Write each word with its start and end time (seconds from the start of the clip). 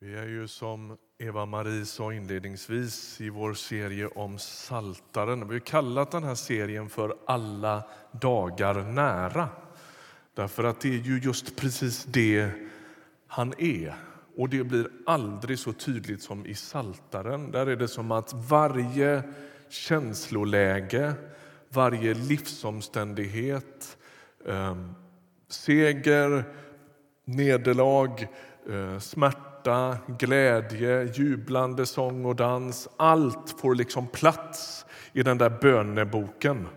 Vi 0.00 0.14
är 0.14 0.26
ju 0.26 0.48
som 0.48 0.96
Eva-Marie 1.18 1.86
sa 1.86 2.12
inledningsvis 2.12 3.20
i 3.20 3.30
vår 3.30 3.54
serie 3.54 4.06
om 4.06 4.38
Saltaren. 4.38 5.48
Vi 5.48 5.54
har 5.54 5.60
kallat 5.60 6.10
den 6.10 6.24
här 6.24 6.34
serien 6.34 6.88
för 6.88 7.16
Alla 7.26 7.82
dagar 8.12 8.74
nära. 8.74 9.48
Därför 10.34 10.64
att 10.64 10.80
det 10.80 10.88
är 10.88 10.98
ju 10.98 11.18
just 11.18 11.56
precis 11.56 12.04
det 12.04 12.50
han 13.26 13.54
är. 13.58 13.94
Och 14.36 14.48
det 14.48 14.64
blir 14.64 14.90
aldrig 15.06 15.58
så 15.58 15.72
tydligt 15.72 16.22
som 16.22 16.46
i 16.46 16.54
Saltaren. 16.54 17.50
Där 17.50 17.66
är 17.66 17.76
det 17.76 17.88
som 17.88 18.12
att 18.12 18.32
varje 18.32 19.22
känsloläge, 19.68 21.14
varje 21.68 22.14
livsomständighet, 22.14 23.98
eh, 24.46 24.76
seger, 25.48 26.44
nederlag, 27.24 28.28
eh, 28.70 28.98
smärta, 28.98 29.45
glädje, 30.06 31.12
jublande 31.14 31.86
sång 31.86 32.24
och 32.24 32.36
dans. 32.36 32.88
Allt 32.96 33.54
får 33.60 33.74
liksom 33.74 34.06
plats 34.06 34.86
i 35.12 35.22
den 35.22 35.38
där 35.38 35.50
böneboken. 35.50 36.68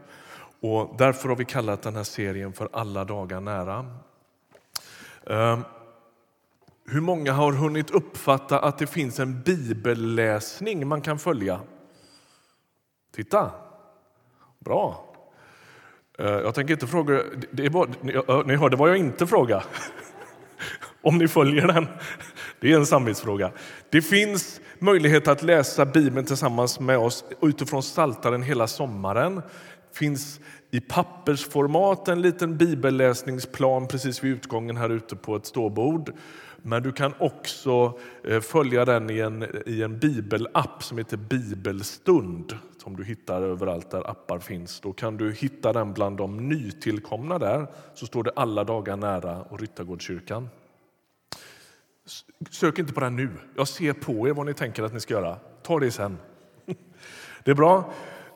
Och 0.62 0.96
därför 0.98 1.30
har 1.30 1.36
vi 1.36 1.46
kallat 1.46 1.82
den 1.82 1.96
här 1.96 2.04
serien 2.04 2.54
för 2.54 2.70
Alla 2.74 3.06
dagar 3.06 3.42
nära. 3.42 3.86
Ehm, 5.28 5.64
hur 6.86 7.02
många 7.02 7.34
har 7.34 7.52
hunnit 7.52 7.92
uppfatta 7.92 8.60
att 8.60 8.78
det 8.78 8.88
finns 8.88 9.20
en 9.20 9.42
bibelläsning 9.42 10.88
man 10.88 11.02
kan 11.02 11.20
följa? 11.20 11.60
Titta! 13.16 13.52
Bra. 14.60 15.14
Ehm, 16.18 16.28
jag 16.28 16.56
tänker 16.56 16.74
inte 16.74 16.88
fråga... 16.88 17.24
Det 17.52 17.70
var, 17.70 17.90
ni 18.44 18.56
hörde 18.56 18.76
vad 18.76 18.90
jag 18.90 18.98
inte 18.98 19.28
frågade. 19.28 19.64
Om 21.02 21.18
ni 21.18 21.28
följer 21.28 21.68
den. 21.68 21.88
Det 22.60 22.72
är 22.72 22.78
en 22.78 22.86
samvetsfråga. 22.86 23.52
Det 23.90 24.02
finns 24.02 24.62
möjlighet 24.80 25.28
att 25.28 25.44
läsa 25.44 25.86
Bibeln 25.86 26.26
tillsammans 26.26 26.80
med 26.80 26.98
oss 26.98 27.26
utifrån 27.42 27.84
Saltaren 27.84 28.44
hela 28.44 28.68
sommaren. 28.68 29.36
Det 29.36 29.98
finns 29.98 30.40
i 30.72 30.80
pappersformat 30.80 32.08
en 32.08 32.22
liten 32.22 32.58
bibelläsningsplan 32.58 33.88
precis 33.88 34.24
vid 34.24 34.32
utgången 34.32 34.78
här 34.78 34.90
ute 34.90 35.16
på 35.16 35.36
ett 35.36 35.46
ståbord. 35.46 36.12
Men 36.62 36.84
du 36.84 36.92
kan 36.92 37.14
också 37.20 38.00
eh, 38.24 38.40
följa 38.40 38.86
den 38.86 39.10
i 39.10 39.20
en, 39.20 39.46
i 39.66 39.82
en 39.82 40.00
bibelapp 40.00 40.84
som 40.84 40.98
heter 40.98 41.18
Bibelstund 41.18 42.58
som 42.78 42.96
du 42.96 43.04
hittar 43.04 43.42
överallt 43.42 43.92
där 43.92 44.10
appar 44.10 44.40
finns. 44.40 44.80
Då 44.80 44.94
kan 44.94 45.18
du 45.18 45.32
hitta 45.32 45.74
den 45.74 45.94
bland 45.94 46.18
de 46.18 46.50
nytillkomna 46.50 47.40
där. 47.40 47.68
Så 47.94 48.06
står 48.06 48.24
det 48.24 48.32
alla 48.36 48.64
dagar 48.64 48.98
nära 48.98 49.42
och 49.42 49.60
Ryttargårdskyrkan. 49.60 50.50
Sök 52.50 52.80
inte 52.80 52.94
på 52.94 53.00
den 53.00 53.16
nu. 53.16 53.30
Jag 53.56 53.68
ser 53.68 53.94
på 53.94 54.28
er 54.28 54.34
vad 54.34 54.46
ni 54.46 54.54
tänker 54.54 54.84
att 54.84 54.94
ni 54.94 55.00
ska 55.00 55.14
göra. 55.14 55.38
Ta 55.64 55.80
det 55.80 55.92
sen. 55.92 56.18
Det 57.44 57.52
är 57.52 57.56
bra. 57.56 57.92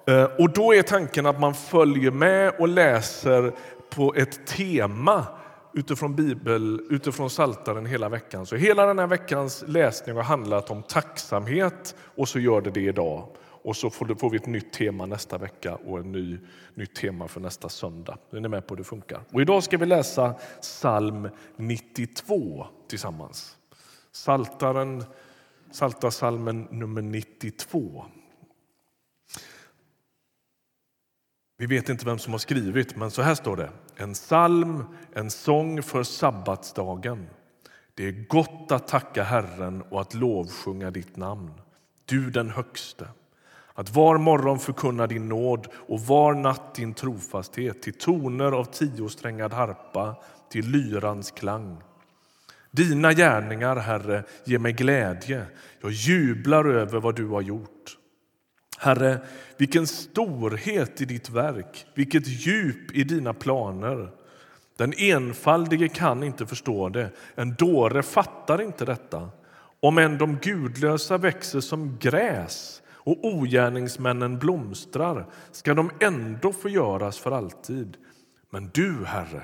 Eh, 0.08 0.24
och 0.24 0.54
då 0.54 0.74
är 0.74 0.82
tanken 0.82 1.26
att 1.26 1.40
man 1.40 1.54
följer 1.54 2.12
med 2.12 2.54
och 2.60 2.68
läser 2.68 3.54
på 3.90 4.14
ett 4.16 4.48
tema 4.48 5.26
utifrån 5.74 6.16
Bibel, 6.16 6.88
utifrån 6.90 7.30
Saltaren 7.30 7.86
hela 7.86 8.10
veckan. 8.10 8.46
Så 8.46 8.56
hela 8.56 8.86
den 8.86 9.00
här 9.00 9.08
veckans 9.08 9.64
läsning 9.68 10.16
har 10.16 10.24
handlat 10.24 10.70
om 10.70 10.84
tacksamhet 10.84 11.96
och 12.00 12.30
så 12.30 12.40
gör 12.40 12.62
det 12.62 12.72
det 12.72 12.82
idag. 12.82 13.28
Och 13.64 13.76
så 13.76 13.90
får 13.90 14.30
vi 14.30 14.38
ett 14.38 14.46
nytt 14.46 14.74
tema 14.74 15.06
nästa 15.06 15.38
vecka 15.38 15.76
och 15.76 16.00
ett 16.00 16.06
ny, 16.06 16.40
nytt 16.74 16.96
tema 16.96 17.28
för 17.28 17.40
nästa 17.40 17.70
söndag. 17.70 18.18
Är 18.32 18.40
ni 18.40 18.48
med 18.48 18.68
på 18.68 18.74
hur 18.74 18.78
det 18.78 18.84
funkar? 18.84 19.22
Och 19.32 19.42
idag 19.42 19.64
ska 19.64 19.78
vi 19.78 19.86
läsa 19.86 20.36
psalm 20.62 21.30
92 21.56 22.68
tillsammans. 22.90 23.58
Saltaren, 24.16 25.04
Saltarsalmen 25.72 26.68
nummer 26.72 27.02
92. 27.02 28.06
Vi 31.58 31.66
vet 31.66 31.90
inte 31.90 32.06
vem 32.06 32.20
som 32.20 32.34
har 32.34 32.38
skrivit, 32.38 32.96
men 32.96 33.12
så 33.12 33.22
här 33.22 33.36
står 33.36 33.58
det. 33.58 33.70
En 33.96 34.14
psalm, 34.14 34.84
en 35.14 35.32
sång 35.32 35.84
för 35.84 36.04
sabbatsdagen. 36.04 37.30
Det 37.94 38.06
är 38.08 38.28
gott 38.28 38.72
att 38.72 38.88
tacka 38.88 39.24
Herren 39.24 39.82
och 39.82 40.02
att 40.02 40.14
lovsjunga 40.14 40.92
ditt 40.92 41.18
namn, 41.18 41.52
du 42.06 42.30
den 42.30 42.50
högste. 42.50 43.08
Att 43.74 43.96
var 43.96 44.18
morgon 44.18 44.60
förkunna 44.60 45.08
din 45.08 45.30
nåd 45.30 45.68
och 45.88 46.02
var 46.02 46.34
natt 46.34 46.76
din 46.76 46.94
trofasthet 46.94 47.82
till 47.82 47.94
toner 47.94 48.52
av 48.52 48.66
tiosträngad 48.66 49.54
harpa, 49.54 50.16
till 50.50 50.68
lyrans 50.68 51.32
klang. 51.32 51.82
Dina 52.76 53.14
gärningar, 53.14 53.76
Herre, 53.76 54.24
ger 54.44 54.60
mig 54.60 54.74
glädje. 54.74 55.46
Jag 55.82 55.92
jublar 55.92 56.66
över 56.66 57.00
vad 57.00 57.16
du 57.16 57.28
har 57.28 57.42
gjort. 57.42 57.98
Herre, 58.78 59.20
vilken 59.58 59.88
storhet 59.88 61.02
i 61.02 61.06
ditt 61.06 61.30
verk, 61.30 61.86
vilket 61.96 62.28
djup 62.28 62.92
i 62.96 63.04
dina 63.04 63.34
planer. 63.34 64.10
Den 64.78 64.94
enfaldige 64.98 65.88
kan 65.88 66.24
inte 66.24 66.46
förstå 66.46 66.90
det, 66.90 67.10
en 67.36 67.56
dåre 67.56 68.04
fattar 68.04 68.62
inte 68.62 68.86
detta. 68.86 69.30
Om 69.80 69.98
än 69.98 70.18
de 70.18 70.38
gudlösa 70.42 71.18
växer 71.18 71.60
som 71.60 71.98
gräs 72.00 72.82
och 72.90 73.26
ogärningsmännen 73.26 74.40
blomstrar 74.40 75.26
ska 75.52 75.74
de 75.74 75.92
ändå 76.00 76.54
förgöras 76.54 77.20
för 77.20 77.32
alltid. 77.32 77.98
Men 78.50 78.70
du, 78.74 79.06
Herre, 79.06 79.44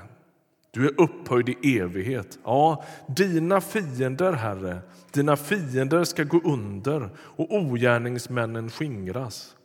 du 0.70 0.86
är 0.86 1.00
upphöjd 1.00 1.48
i 1.48 1.78
evighet. 1.78 2.38
Ja, 2.44 2.84
dina 3.06 3.60
fiender, 3.60 4.32
Herre, 4.32 4.78
dina 5.12 5.36
fiender 5.36 6.04
ska 6.04 6.24
gå 6.24 6.40
under 6.44 7.10
och 7.18 7.54
ogärningsmännen 7.54 8.70
skingras. 8.70 9.56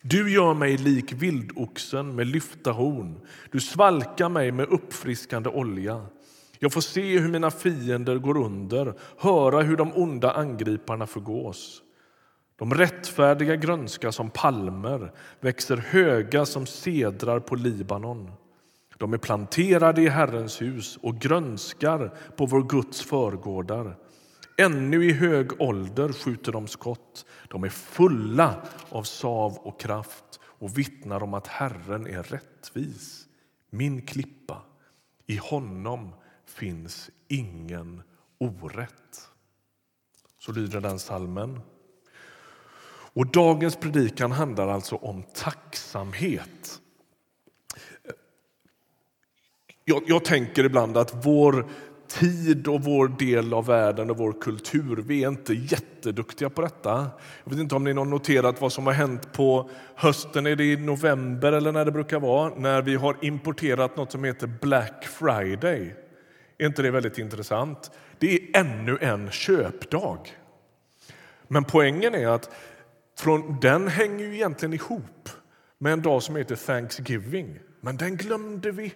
Du 0.00 0.32
gör 0.32 0.54
mig 0.54 0.76
lik 0.76 1.12
vildoxen 1.12 2.14
med 2.14 2.26
lyfta 2.26 2.72
horn. 2.72 3.20
Du 3.50 3.60
svalkar 3.60 4.28
mig 4.28 4.52
med 4.52 4.68
uppfriskande 4.68 5.48
olja. 5.48 6.06
Jag 6.58 6.72
får 6.72 6.80
se 6.80 7.18
hur 7.18 7.28
mina 7.28 7.50
fiender 7.50 8.18
går 8.18 8.36
under, 8.36 8.94
höra 9.18 9.60
hur 9.60 9.76
de 9.76 9.92
onda 9.92 10.32
angriparna 10.32 11.06
förgås. 11.06 11.82
De 12.56 12.74
rättfärdiga 12.74 13.56
grönska 13.56 14.12
som 14.12 14.30
palmer, 14.30 15.12
växer 15.40 15.76
höga 15.76 16.46
som 16.46 16.66
sedrar 16.66 17.40
på 17.40 17.54
Libanon. 17.54 18.30
De 19.02 19.12
är 19.12 19.18
planterade 19.18 20.02
i 20.02 20.08
Herrens 20.08 20.62
hus 20.62 20.98
och 21.02 21.18
grönskar 21.18 22.14
på 22.36 22.46
vår 22.46 22.62
Guds 22.62 23.02
förgårdar. 23.02 23.96
Ännu 24.58 25.04
i 25.04 25.12
hög 25.12 25.60
ålder 25.60 26.12
skjuter 26.12 26.52
de 26.52 26.66
skott. 26.66 27.26
De 27.48 27.64
är 27.64 27.68
fulla 27.68 28.62
av 28.88 29.02
sav 29.02 29.56
och 29.56 29.80
kraft 29.80 30.40
och 30.42 30.78
vittnar 30.78 31.22
om 31.22 31.34
att 31.34 31.46
Herren 31.46 32.06
är 32.06 32.22
rättvis, 32.22 33.26
min 33.70 34.06
klippa. 34.06 34.62
I 35.26 35.36
honom 35.36 36.14
finns 36.46 37.10
ingen 37.28 38.02
orätt. 38.38 39.28
Så 40.38 40.52
lyder 40.52 40.80
den 40.80 40.98
salmen. 40.98 41.60
Och 43.14 43.26
dagens 43.26 43.76
predikan 43.76 44.32
handlar 44.32 44.68
alltså 44.68 44.96
om 44.96 45.22
tacksamhet. 45.34 46.81
Jag, 49.92 50.02
jag, 50.06 50.24
tänker 50.24 50.64
ibland 50.64 50.96
att 50.96 51.26
vår 51.26 51.66
tid 52.08 52.68
och 52.68 52.84
vår 52.84 53.08
del 53.08 53.54
av 53.54 53.66
världen 53.66 54.10
och 54.10 54.16
vår 54.16 54.32
kultur, 54.32 54.96
vi 55.06 55.24
är 55.24 55.28
inte 55.28 55.54
jätteduktiga 55.54 56.50
på 56.50 56.62
detta. 56.62 57.10
Jag 57.44 57.50
vet 57.50 57.60
inte 57.60 57.74
om 57.74 57.84
ni 57.84 57.92
har 57.92 58.04
noterat 58.04 58.60
vad 58.60 58.72
som 58.72 58.86
har 58.86 58.92
hänt 58.92 59.32
på 59.32 59.70
hösten, 59.94 60.46
är 60.46 60.56
det 60.56 60.64
i 60.64 60.76
november 60.76 61.52
eller 61.52 61.72
när 61.72 61.84
det 61.84 61.92
brukar 61.92 62.20
vara, 62.20 62.54
när 62.56 62.82
vi 62.82 62.94
har 62.94 63.16
importerat 63.20 63.96
något 63.96 64.12
som 64.12 64.24
heter 64.24 64.46
Black 64.60 65.04
Friday. 65.04 65.94
Är 66.58 66.66
inte 66.66 66.82
det 66.82 66.90
väldigt 66.90 67.18
intressant? 67.18 67.90
Det 68.18 68.34
är 68.34 68.60
ännu 68.60 68.98
en 69.00 69.30
köpdag. 69.30 70.18
Men 71.48 71.64
poängen 71.64 72.14
är 72.14 72.26
att 72.26 72.50
från, 73.18 73.60
den 73.60 73.88
hänger 73.88 74.24
ju 74.24 74.34
egentligen 74.34 74.72
ihop 74.72 75.28
med 75.78 75.92
en 75.92 76.02
dag 76.02 76.22
som 76.22 76.36
heter 76.36 76.56
Thanksgiving. 76.56 77.58
Men 77.80 77.96
den 77.96 78.16
glömde 78.16 78.70
vi 78.70 78.92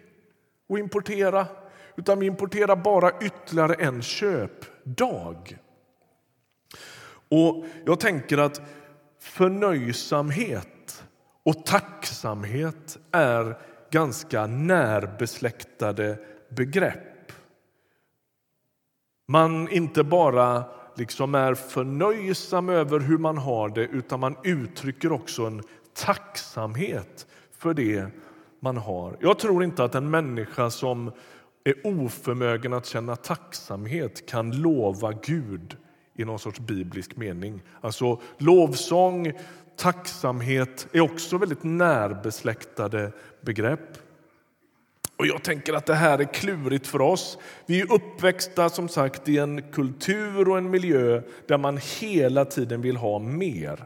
och 0.68 0.78
importera, 0.78 1.46
utan 1.96 2.18
vi 2.18 2.26
importerar 2.26 2.76
bara 2.76 3.20
ytterligare 3.20 3.74
en 3.74 4.02
köpdag. 4.02 5.58
Och 7.28 7.64
Jag 7.84 8.00
tänker 8.00 8.38
att 8.38 8.60
förnöjsamhet 9.20 11.04
och 11.42 11.66
tacksamhet 11.66 12.98
är 13.12 13.58
ganska 13.90 14.46
närbesläktade 14.46 16.18
begrepp. 16.48 17.32
Man 19.28 19.68
inte 19.68 20.04
bara 20.04 20.64
liksom 20.96 21.34
är 21.34 21.54
förnöjsam 21.54 22.68
över 22.68 23.00
hur 23.00 23.18
man 23.18 23.38
har 23.38 23.68
det 23.68 23.84
utan 23.84 24.20
man 24.20 24.36
uttrycker 24.44 25.12
också 25.12 25.42
en 25.42 25.62
tacksamhet 25.94 27.26
för 27.52 27.74
det 27.74 28.06
man 28.61 28.76
har. 28.76 29.17
Jag 29.20 29.38
tror 29.38 29.64
inte 29.64 29.85
att 29.85 29.94
en 29.94 30.11
människa 30.11 30.70
som 30.70 31.12
är 31.64 31.75
oförmögen 31.87 32.73
att 32.73 32.87
känna 32.87 33.17
tacksamhet 33.17 34.26
kan 34.26 34.50
lova 34.50 35.12
Gud 35.12 35.76
i 36.14 36.25
någon 36.25 36.38
sorts 36.38 36.61
biblisk 36.61 37.17
mening. 37.17 37.62
Alltså 37.81 38.20
lovsång, 38.38 39.32
tacksamhet 39.76 40.87
är 40.93 41.00
också 41.00 41.38
väldigt 41.38 41.64
närbesläktade 41.64 43.12
begrepp. 43.41 43.99
Och 45.19 45.26
Jag 45.26 45.43
tänker 45.43 45.73
att 45.73 45.87
det 45.87 45.94
här 45.94 46.19
är 46.19 46.25
klurigt 46.25 46.87
för 46.87 47.00
oss. 47.00 47.38
Vi 47.67 47.81
är 47.81 47.93
uppväxta 47.93 48.69
som 48.69 48.88
sagt 48.88 49.29
i 49.29 49.38
en 49.38 49.62
kultur 49.73 50.49
och 50.49 50.59
en 50.59 50.70
miljö 50.70 51.23
där 51.47 51.59
man 51.59 51.79
hela 52.00 52.44
tiden 52.44 52.82
vill 52.82 52.97
ha 52.97 53.19
mer. 53.19 53.85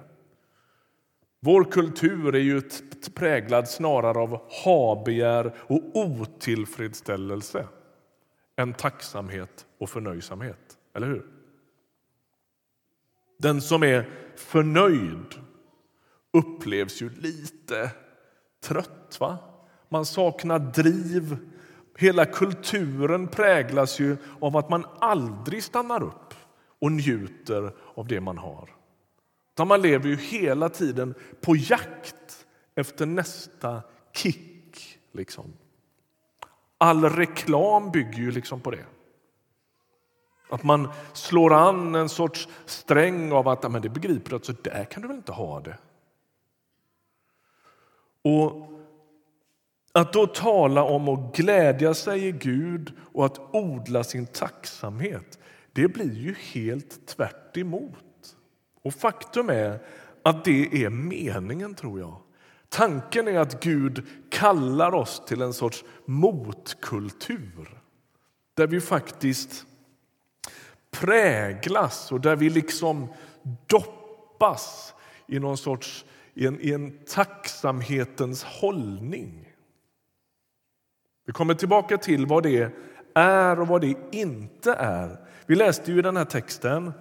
Vår 1.41 1.65
kultur 1.65 2.35
är 2.35 2.41
ju 2.41 2.63
präglad 3.15 3.69
snarare 3.69 4.19
av 4.19 4.41
habegär 4.65 5.55
och 5.59 5.83
otillfredsställelse 5.95 7.67
än 8.57 8.75
tacksamhet 8.75 9.67
och 9.79 9.91
förnöjsamhet. 9.91 10.79
Eller 10.95 11.07
hur? 11.07 11.27
Den 13.39 13.61
som 13.61 13.83
är 13.83 14.09
förnöjd 14.37 15.35
upplevs 16.33 17.03
ju 17.03 17.11
lite 17.11 17.91
trött. 18.63 19.17
va? 19.21 19.39
Man 19.89 20.07
saknar 20.07 20.59
driv. 20.59 21.37
Hela 21.97 22.25
kulturen 22.25 23.29
präglas 23.29 24.01
ju 24.01 24.17
av 24.41 24.57
att 24.57 24.71
man 24.71 24.87
aldrig 25.01 25.63
stannar 25.63 26.03
upp 26.03 26.35
och 26.81 26.93
njuter 26.93 27.73
av 27.95 28.07
det 28.07 28.21
man 28.21 28.39
har. 28.39 28.80
Man 29.69 29.83
lever 29.83 30.09
ju 30.09 30.17
hela 30.17 30.69
tiden 30.69 31.15
på 31.41 31.57
jakt 31.57 32.47
efter 32.75 33.07
nästa 33.07 33.83
kick. 34.13 34.99
Liksom. 35.13 35.53
All 36.79 37.05
reklam 37.05 37.91
bygger 37.91 38.19
ju 38.19 38.31
liksom 38.31 38.61
på 38.61 38.71
det. 38.71 38.85
Att 40.51 40.63
man 40.63 40.89
slår 41.13 41.53
an 41.53 41.95
en 41.95 42.09
sorts 42.09 42.49
sträng 42.67 43.33
av 43.33 43.49
att 43.49 43.73
men 43.73 43.83
det 43.83 43.89
begriper 43.89 44.37
att 44.37 44.45
så 44.45 44.53
där 44.63 44.85
kan 44.85 45.03
du 45.03 45.09
väl 45.09 45.17
inte 45.17 45.33
ha 45.33 45.61
det. 45.61 45.79
Och 48.23 48.71
att 49.93 50.13
då 50.13 50.27
tala 50.27 50.85
om 50.85 51.09
att 51.09 51.37
glädja 51.37 51.95
sig 51.95 52.27
i 52.27 52.33
Gud 52.33 52.93
och 53.13 53.27
att 53.27 53.55
odla 53.55 54.05
sin 54.05 54.27
tacksamhet, 54.27 55.39
det 55.73 55.89
blir 55.89 56.15
ju 56.15 56.35
helt 56.35 57.07
tvärt 57.07 57.57
emot. 57.57 58.10
Och 58.83 58.95
faktum 58.95 59.51
är 59.51 59.79
att 60.23 60.45
det 60.45 60.85
är 60.85 60.91
meningen, 60.91 61.75
tror 61.75 62.01
jag. 62.01 62.17
Tanken 62.69 63.29
är 63.29 63.39
att 63.39 63.63
Gud 63.63 64.07
kallar 64.31 64.95
oss 64.95 65.23
till 65.27 65.43
en 65.43 65.53
sorts 65.53 65.85
motkultur 66.05 67.81
där 68.55 68.67
vi 68.67 68.81
faktiskt 68.81 69.67
präglas 70.91 72.13
och 72.13 72.21
där 72.21 72.37
vi 72.37 72.51
liksom 72.51 73.09
doppas 73.67 74.95
i 75.27 75.39
någon 75.39 75.57
sorts 75.57 76.05
i 76.35 76.47
en, 76.47 76.61
i 76.61 76.73
en 76.73 76.99
tacksamhetens 77.07 78.45
hållning. 78.45 79.53
Vi 81.27 81.33
kommer 81.33 81.55
tillbaka 81.55 81.99
till 81.99 82.27
vad 82.27 82.43
det 82.43 82.73
är 83.15 83.61
och 83.61 83.69
vad 83.69 83.81
det 83.81 83.95
inte 84.13 84.73
är. 84.73 85.17
Vi 85.47 85.55
läste 85.55 85.93
ju 85.93 85.99
i 85.99 86.03
den 86.03 86.17
här 86.17 86.25
texten, 86.25 86.93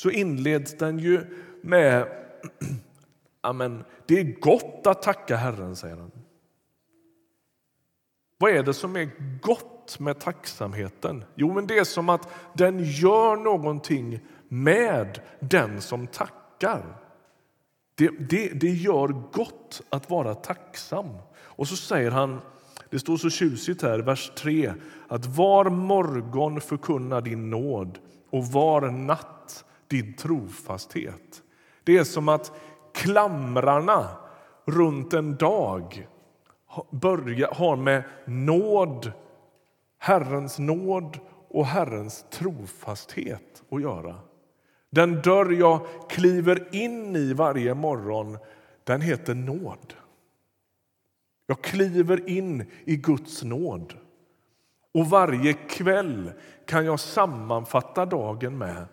så 0.00 0.10
inleds 0.10 0.74
den 0.78 0.98
ju 0.98 1.26
med 1.62 2.06
Amen, 3.40 3.84
det 4.06 4.20
är 4.20 4.40
gott 4.40 4.86
att 4.86 5.02
tacka 5.02 5.36
Herren, 5.36 5.76
säger 5.76 5.96
han. 5.96 6.10
Vad 8.38 8.50
är 8.50 8.62
det 8.62 8.74
som 8.74 8.96
är 8.96 9.10
gott 9.40 9.98
med 9.98 10.20
tacksamheten? 10.20 11.24
Jo, 11.34 11.54
men 11.54 11.66
det 11.66 11.78
är 11.78 11.84
som 11.84 12.08
att 12.08 12.28
den 12.54 12.84
gör 12.84 13.36
någonting 13.36 14.20
med 14.48 15.20
den 15.40 15.80
som 15.80 16.06
tackar. 16.06 16.96
Det, 17.94 18.08
det, 18.08 18.48
det 18.48 18.70
gör 18.70 19.08
gott 19.32 19.82
att 19.88 20.10
vara 20.10 20.34
tacksam. 20.34 21.08
Och 21.32 21.68
så 21.68 21.76
säger 21.76 22.10
han 22.10 22.40
det 22.90 22.98
står 22.98 23.16
så 23.16 23.30
tjusigt 23.30 23.82
här, 23.82 23.98
vers 23.98 24.32
3, 24.36 24.74
att 25.08 25.26
var 25.26 25.70
morgon 25.70 26.60
förkunna 26.60 27.20
din 27.20 27.50
nåd 27.50 27.98
och 28.30 28.46
var 28.46 28.90
natt 28.90 29.64
din 29.90 30.14
trofasthet. 30.14 31.42
Det 31.84 31.96
är 31.96 32.04
som 32.04 32.28
att 32.28 32.52
klamrarna 32.94 34.08
runt 34.64 35.12
en 35.12 35.36
dag 35.36 36.08
börjar, 36.90 37.54
har 37.54 37.76
med 37.76 38.02
nåd, 38.24 39.12
Herrens 39.98 40.58
nåd 40.58 41.18
och 41.48 41.66
Herrens 41.66 42.24
trofasthet 42.30 43.62
att 43.70 43.82
göra. 43.82 44.16
Den 44.90 45.22
dörr 45.22 45.52
jag 45.52 45.86
kliver 46.08 46.74
in 46.74 47.16
i 47.16 47.32
varje 47.32 47.74
morgon, 47.74 48.38
den 48.84 49.00
heter 49.00 49.34
nåd. 49.34 49.94
Jag 51.46 51.62
kliver 51.62 52.28
in 52.28 52.70
i 52.84 52.96
Guds 52.96 53.42
nåd. 53.42 53.94
Och 54.94 55.06
varje 55.06 55.52
kväll 55.52 56.32
kan 56.66 56.84
jag 56.84 57.00
sammanfatta 57.00 58.06
dagen 58.06 58.58
med 58.58 58.86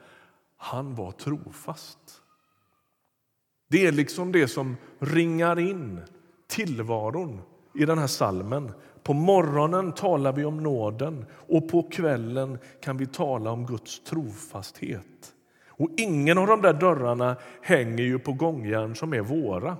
han 0.58 0.96
var 0.96 1.12
trofast. 1.12 2.22
Det 3.70 3.88
är 3.88 3.92
liksom 3.92 4.32
det 4.32 4.48
som 4.48 4.78
ringar 5.00 5.60
in 5.60 6.02
tillvaron 6.48 7.42
i 7.74 7.86
den 7.86 7.98
här 7.98 8.08
salmen. 8.08 8.72
På 9.04 9.14
morgonen 9.14 9.92
talar 9.92 10.34
vi 10.34 10.46
om 10.46 10.64
nåden 10.64 11.26
och 11.32 11.70
på 11.70 11.84
kvällen 11.84 12.60
kan 12.82 12.98
vi 12.98 13.06
tala 13.06 13.52
om 13.52 13.66
Guds 13.66 14.04
trofasthet. 14.04 15.34
Och 15.68 15.90
ingen 15.98 16.38
av 16.38 16.48
de 16.48 16.62
där 16.62 16.74
dörrarna 16.74 17.36
hänger 17.62 18.04
ju 18.04 18.20
på 18.20 18.34
gångjärn 18.34 18.96
som 18.96 19.14
är 19.14 19.22
våra, 19.22 19.78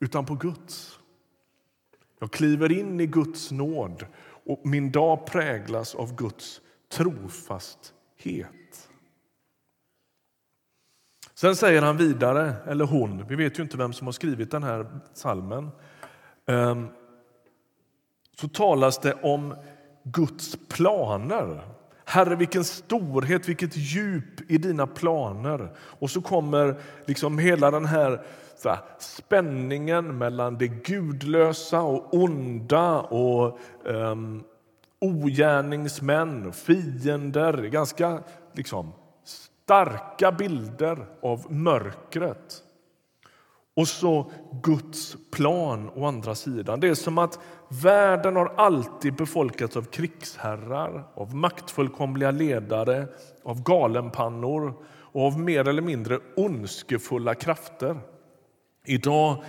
utan 0.00 0.26
på 0.26 0.34
Guds. 0.34 0.98
Jag 2.20 2.30
kliver 2.30 2.72
in 2.72 3.00
i 3.00 3.06
Guds 3.06 3.50
nåd 3.50 4.06
och 4.46 4.60
min 4.66 4.92
dag 4.92 5.26
präglas 5.26 5.94
av 5.94 6.16
Guds 6.16 6.60
trofasthet. 6.92 8.63
Sen 11.34 11.56
säger 11.56 11.82
han 11.82 11.96
vidare, 11.96 12.54
eller 12.66 12.84
hon, 12.84 13.24
vi 13.28 13.36
vet 13.36 13.58
ju 13.58 13.62
inte 13.62 13.76
vem 13.76 13.92
som 13.92 14.06
har 14.06 14.12
skrivit 14.12 14.50
den 14.50 14.62
här 14.62 14.86
salmen. 15.12 15.70
Ehm, 16.46 16.88
så 18.40 18.48
talas 18.48 18.98
det 18.98 19.14
om 19.22 19.54
Guds 20.02 20.56
planer. 20.68 21.60
Herre, 22.04 22.36
vilken 22.36 22.64
storhet, 22.64 23.48
vilket 23.48 23.76
djup 23.76 24.50
i 24.50 24.58
dina 24.58 24.86
planer. 24.86 25.72
Och 25.78 26.10
så 26.10 26.20
kommer 26.22 26.76
liksom 27.06 27.38
hela 27.38 27.70
den 27.70 27.84
här 27.84 28.24
här, 28.64 28.78
spänningen 28.98 30.18
mellan 30.18 30.58
det 30.58 30.68
gudlösa 30.68 31.82
och 31.82 32.14
onda 32.14 33.00
och 33.00 33.58
um, 33.84 34.44
ogärningsmän, 35.00 36.52
fiender. 36.52 37.62
Ganska 37.62 38.22
liksom, 38.52 38.92
starka 39.64 40.32
bilder 40.32 41.06
av 41.22 41.52
mörkret. 41.52 42.62
Och 43.76 43.88
så 43.88 44.30
Guds 44.62 45.16
plan 45.30 45.90
å 45.94 46.06
andra 46.06 46.34
sidan. 46.34 46.80
Det 46.80 46.88
är 46.88 46.94
som 46.94 47.18
att 47.18 47.38
världen 47.68 48.36
har 48.36 48.52
alltid 48.56 49.14
befolkats 49.14 49.76
av 49.76 49.82
krigsherrar, 49.82 51.08
av 51.14 51.34
maktfullkomliga 51.34 52.30
ledare, 52.30 53.08
av 53.42 53.62
galenpannor 53.62 54.74
och 54.86 55.26
av 55.26 55.40
mer 55.40 55.68
eller 55.68 55.82
mindre 55.82 56.18
ondskefulla 56.36 57.34
krafter. 57.34 58.00
Idag 58.86 59.44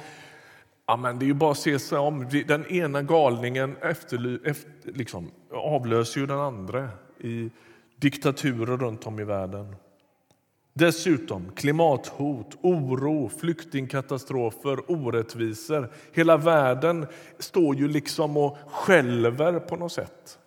ja, 0.87 0.97
men 0.97 1.19
det 1.19 1.25
är 1.25 1.27
ju 1.27 1.33
bara 1.33 1.51
att 1.51 1.57
se 1.57 1.79
sig 1.79 1.97
om. 1.97 2.29
Den 2.47 2.65
ena 2.65 3.01
galningen 3.01 3.77
efter, 3.81 4.47
efter, 4.47 4.91
liksom, 4.91 5.31
avlöser 5.53 6.19
ju 6.19 6.25
den 6.25 6.39
andra 6.39 6.89
i 7.19 7.49
diktaturer 7.95 8.77
runt 8.77 9.07
om 9.07 9.19
i 9.19 9.23
världen. 9.23 9.75
Dessutom 10.77 11.51
klimathot, 11.55 12.57
oro, 12.61 13.29
flyktingkatastrofer, 13.29 14.91
orättvisor. 14.91 15.91
Hela 16.11 16.37
världen 16.37 17.07
står 17.39 17.75
ju 17.75 17.87
liksom 17.87 18.37
och 18.37 18.57
skälver 18.67 19.59
på 19.59 19.75
något 19.75 19.91
sätt 19.91 20.39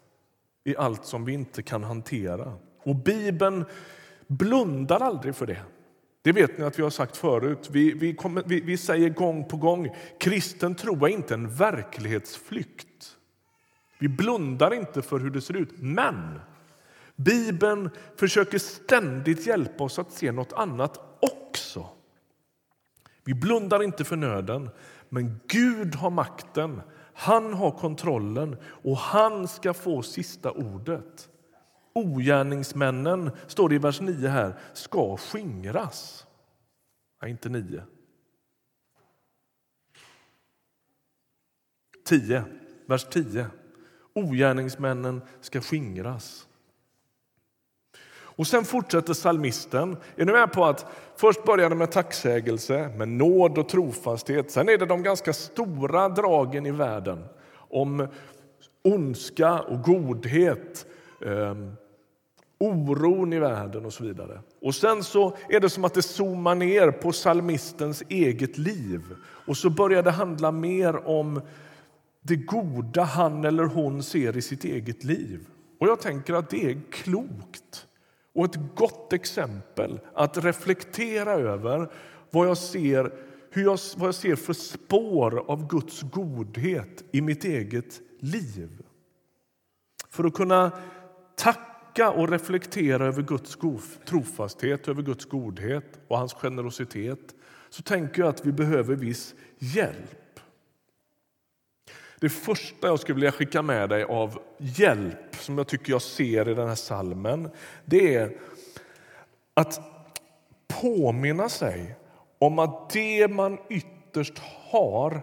i 0.65 0.77
allt 0.77 1.05
som 1.05 1.25
vi 1.25 1.33
inte 1.33 1.63
kan 1.63 1.85
hantera. 1.85 2.53
Och 2.83 2.97
Bibeln 2.97 3.65
blundar 4.27 5.01
aldrig 5.01 5.35
för 5.35 5.47
det. 5.47 5.63
Det 6.23 6.33
vet 6.33 6.59
ni 6.59 6.65
att 6.65 6.79
vi 6.79 6.83
har 6.83 6.91
sagt 6.91 7.17
förut. 7.17 7.69
Vi, 7.73 7.93
vi, 7.93 8.15
kommer, 8.15 8.43
vi, 8.47 8.61
vi 8.61 8.77
säger 8.77 9.09
gång 9.09 9.45
på 9.45 9.57
gång 9.57 9.95
kristen 10.21 10.75
tro 10.75 11.05
är 11.05 11.09
inte 11.09 11.35
en 11.35 11.51
verklighetsflykt. 11.55 13.17
Vi 13.99 14.09
blundar 14.09 14.75
inte 14.75 15.03
för 15.03 15.19
hur 15.19 15.31
det 15.31 15.41
ser 15.41 15.57
ut. 15.57 15.71
Men 15.79 16.41
Bibeln 17.19 17.91
försöker 18.17 18.59
ständigt 18.59 19.47
hjälpa 19.47 19.85
oss 19.85 19.99
att 19.99 20.13
se 20.13 20.33
något 20.33 20.53
annat 20.53 21.01
också. 21.21 21.89
Vi 23.25 23.35
blundar 23.35 23.83
inte 23.83 24.05
för 24.05 24.17
nöden, 24.17 24.71
men 25.09 25.41
Gud 25.49 25.95
har 25.95 26.11
makten. 26.11 26.83
Han 27.15 27.55
har 27.55 27.71
kontrollen 27.71 28.57
och 28.63 28.97
han 28.97 29.49
ska 29.49 29.75
få 29.75 30.03
sista 30.03 30.51
ordet. 30.51 31.29
ogärningsmännen, 31.93 33.31
står 33.47 33.69
det 33.69 33.75
i 33.75 33.79
vers 33.79 34.01
9 34.01 34.29
här, 34.29 34.59
ska 34.73 35.17
skingras. 35.17 36.27
Nej, 37.23 37.31
inte 37.31 37.49
9. 37.49 37.83
10, 42.05 42.45
vers 42.87 43.05
10. 43.11 43.47
Ogärningsmännen 44.15 45.23
ska 45.41 45.61
skingras. 45.61 46.48
Och 48.38 48.47
sen 48.47 48.64
fortsätter 48.64 49.14
salmisten. 49.14 49.97
Är 50.16 50.25
ni 50.25 50.33
med 50.33 50.52
på 50.52 50.64
att 50.64 50.87
först 51.16 51.45
börjar 51.45 51.71
det 51.71 51.76
med 51.76 51.90
tacksägelse, 51.90 52.90
med 52.97 53.09
nåd 53.09 53.59
och 53.59 53.68
trofasthet. 53.68 54.50
Sen 54.50 54.68
är 54.68 54.78
det 54.78 54.87
de 54.87 55.02
ganska 55.02 55.33
stora 55.33 56.09
dragen 56.09 56.66
i 56.66 56.71
världen 56.71 57.25
om 57.71 58.09
ondska 58.85 59.61
och 59.61 59.83
godhet, 59.83 60.87
eh, 61.26 61.54
oron 62.61 63.33
i 63.33 63.38
världen 63.38 63.87
och 63.87 63.92
så 63.92 64.04
vidare. 64.04 64.40
Och 64.61 64.75
sen 64.75 65.02
så 65.04 65.37
är 65.49 65.61
det 65.61 65.71
som 65.71 65.85
att 65.85 65.95
det 65.95 66.02
zoomar 66.02 66.54
ner 66.54 66.90
på 66.90 67.12
salmistens 67.12 68.02
eget 68.09 68.59
liv 68.59 69.00
och 69.21 69.57
så 69.57 69.71
börjar 69.71 70.02
det 70.02 70.11
handla 70.11 70.52
mer 70.52 71.09
om 71.09 71.40
det 72.23 72.37
goda 72.37 73.02
han 73.02 73.45
eller 73.45 73.64
hon 73.64 74.02
ser 74.02 74.37
i 74.37 74.42
sitt 74.42 74.64
eget 74.64 75.04
liv. 75.04 75.47
Och 75.80 75.88
jag 75.88 76.00
tänker 76.00 76.35
att 76.35 76.50
det 76.50 76.71
är 76.71 76.80
klokt 76.90 77.88
och 78.38 78.45
ett 78.45 78.75
gott 78.75 79.12
exempel 79.12 80.00
att 80.14 80.45
reflektera 80.45 81.33
över 81.33 81.92
vad 82.30 82.49
jag 82.49 82.59
ser, 82.59 83.12
hur 83.50 83.64
jag, 83.64 83.78
vad 83.97 84.09
jag 84.09 84.14
ser 84.14 84.37
för 84.37 84.52
spår 84.52 85.45
av 85.50 85.68
Guds 85.68 86.02
godhet 86.02 87.04
i 87.12 87.21
mitt 87.21 87.45
eget 87.45 88.00
liv. 88.21 88.83
För 90.11 90.25
att 90.25 90.35
kunna 90.35 90.73
tacka 91.37 92.11
och 92.11 92.28
reflektera 92.28 93.07
över 93.07 93.23
Guds 93.23 93.59
trofasthet, 94.09 94.88
över 94.88 95.02
Guds 95.02 95.25
godhet 95.25 96.00
och 96.09 96.18
hans 96.18 96.35
generositet 96.35 97.35
så 97.68 97.83
tänker 97.83 98.23
jag 98.23 98.28
att 98.28 98.47
vi 98.47 98.52
behöver 98.52 98.95
viss 98.95 99.35
hjälp. 99.59 100.28
Det 102.21 102.29
första 102.29 102.87
jag 102.87 103.01
skulle 103.01 103.15
vilja 103.15 103.33
skicka 103.33 103.63
med 103.63 103.89
dig 103.89 104.03
av 104.05 104.39
hjälp 104.59 105.35
som 105.35 105.59
jag 105.59 105.69
tycker 105.69 105.93
jag 105.93 106.03
ser 106.03 106.49
i 106.49 106.55
den 106.55 106.69
här 106.69 106.75
salmen 106.75 107.51
det 107.85 108.15
är 108.15 108.39
att 109.55 109.81
påminna 110.81 111.49
sig 111.49 111.97
om 112.39 112.59
att 112.59 112.91
det 112.91 113.29
man 113.29 113.59
ytterst 113.71 114.39
har 114.71 115.23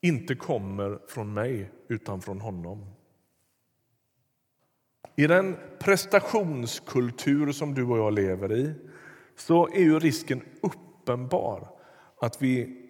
inte 0.00 0.34
kommer 0.34 0.98
från 1.08 1.34
mig, 1.34 1.70
utan 1.88 2.20
från 2.20 2.40
honom. 2.40 2.86
I 5.16 5.26
den 5.26 5.56
prestationskultur 5.78 7.52
som 7.52 7.74
du 7.74 7.84
och 7.84 7.98
jag 7.98 8.12
lever 8.12 8.52
i 8.52 8.74
så 9.36 9.68
är 9.68 9.80
ju 9.80 9.98
risken 9.98 10.42
uppenbar 10.62 11.68
att 12.20 12.42
vi 12.42 12.84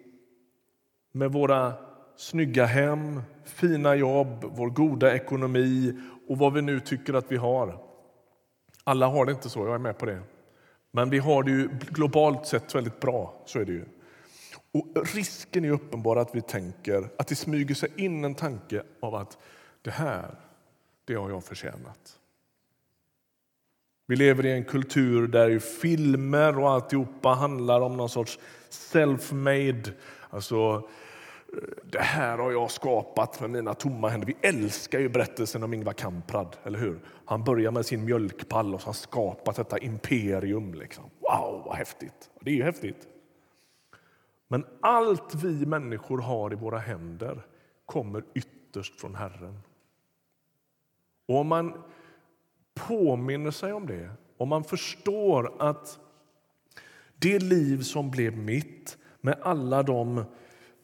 med 1.11 1.31
våra 1.31 1.88
snygga 2.19 2.65
hem, 2.65 3.21
fina 3.43 3.95
jobb, 3.95 4.45
vår 4.55 4.69
goda 4.69 5.15
ekonomi 5.15 5.93
och 6.27 6.37
vad 6.37 6.53
vi 6.53 6.61
nu 6.61 6.79
tycker 6.79 7.13
att 7.13 7.31
vi 7.31 7.37
har. 7.37 7.83
Alla 8.83 9.07
har 9.07 9.25
det 9.25 9.31
inte 9.31 9.49
så, 9.49 9.65
jag 9.65 9.75
är 9.75 9.79
med 9.79 9.97
på 9.97 10.05
det. 10.05 10.21
Men 10.91 11.09
vi 11.09 11.19
har 11.19 11.43
det 11.43 11.51
ju 11.51 11.69
globalt 11.89 12.47
sett 12.47 12.75
väldigt 12.75 12.99
bra. 12.99 13.43
så 13.45 13.59
är 13.59 13.65
det 13.65 13.71
ju. 13.71 13.85
Och 14.71 15.13
risken 15.13 15.65
är 15.65 15.69
uppenbar 15.69 16.15
att 16.15 16.35
vi 16.35 16.41
tänker 16.41 17.09
att 17.17 17.27
det 17.27 17.35
smyger 17.35 17.75
sig 17.75 17.89
in 17.95 18.23
en 18.23 18.35
tanke 18.35 18.83
av 18.99 19.15
att 19.15 19.37
det 19.81 19.91
här, 19.91 20.35
det 21.05 21.13
har 21.13 21.29
jag 21.29 21.43
förtjänat. 21.43 22.19
Vi 24.07 24.15
lever 24.15 24.45
i 24.45 24.51
en 24.51 24.65
kultur 24.65 25.27
där 25.27 25.59
filmer 25.59 26.59
och 26.59 26.69
alltihopa 26.69 27.29
handlar 27.29 27.81
om 27.81 27.97
någon 27.97 28.09
sorts 28.09 28.39
self-made, 28.69 29.91
alltså 30.29 30.89
det 31.83 31.99
här 31.99 32.37
har 32.37 32.51
jag 32.51 32.71
skapat 32.71 33.41
med 33.41 33.49
mina 33.49 33.73
tomma 33.73 34.09
händer. 34.09 34.27
Vi 34.27 34.37
älskar 34.41 34.99
ju 34.99 35.09
berättelsen 35.09 35.63
om 35.63 35.73
Ingvar 35.73 35.93
Kamprad, 35.93 36.57
eller 36.63 36.79
hur? 36.79 36.99
Han 37.25 37.43
börjar 37.43 37.71
med 37.71 37.85
sin 37.85 38.05
mjölkpall 38.05 38.73
och 38.73 38.81
så 38.81 38.87
har 38.87 38.93
skapat 38.93 39.55
detta 39.55 39.77
imperium. 39.77 40.73
Liksom. 40.73 41.03
Wow, 41.03 41.63
vad 41.65 41.75
häftigt! 41.75 42.29
Det 42.41 42.51
är 42.51 42.55
ju 42.55 42.63
häftigt. 42.63 43.07
Men 44.47 44.65
allt 44.81 45.35
vi 45.35 45.65
människor 45.65 46.17
har 46.17 46.53
i 46.53 46.55
våra 46.55 46.77
händer 46.77 47.45
kommer 47.85 48.23
ytterst 48.33 49.01
från 49.01 49.15
Herren. 49.15 49.59
Och 51.27 51.37
om 51.37 51.47
man 51.47 51.83
påminner 52.73 53.51
sig 53.51 53.73
om 53.73 53.87
det, 53.87 54.09
om 54.37 54.49
man 54.49 54.63
förstår 54.63 55.53
att 55.59 55.99
det 57.15 57.39
liv 57.39 57.81
som 57.81 58.11
blev 58.11 58.37
mitt 58.37 58.97
med 59.21 59.37
alla 59.41 59.83
de 59.83 60.25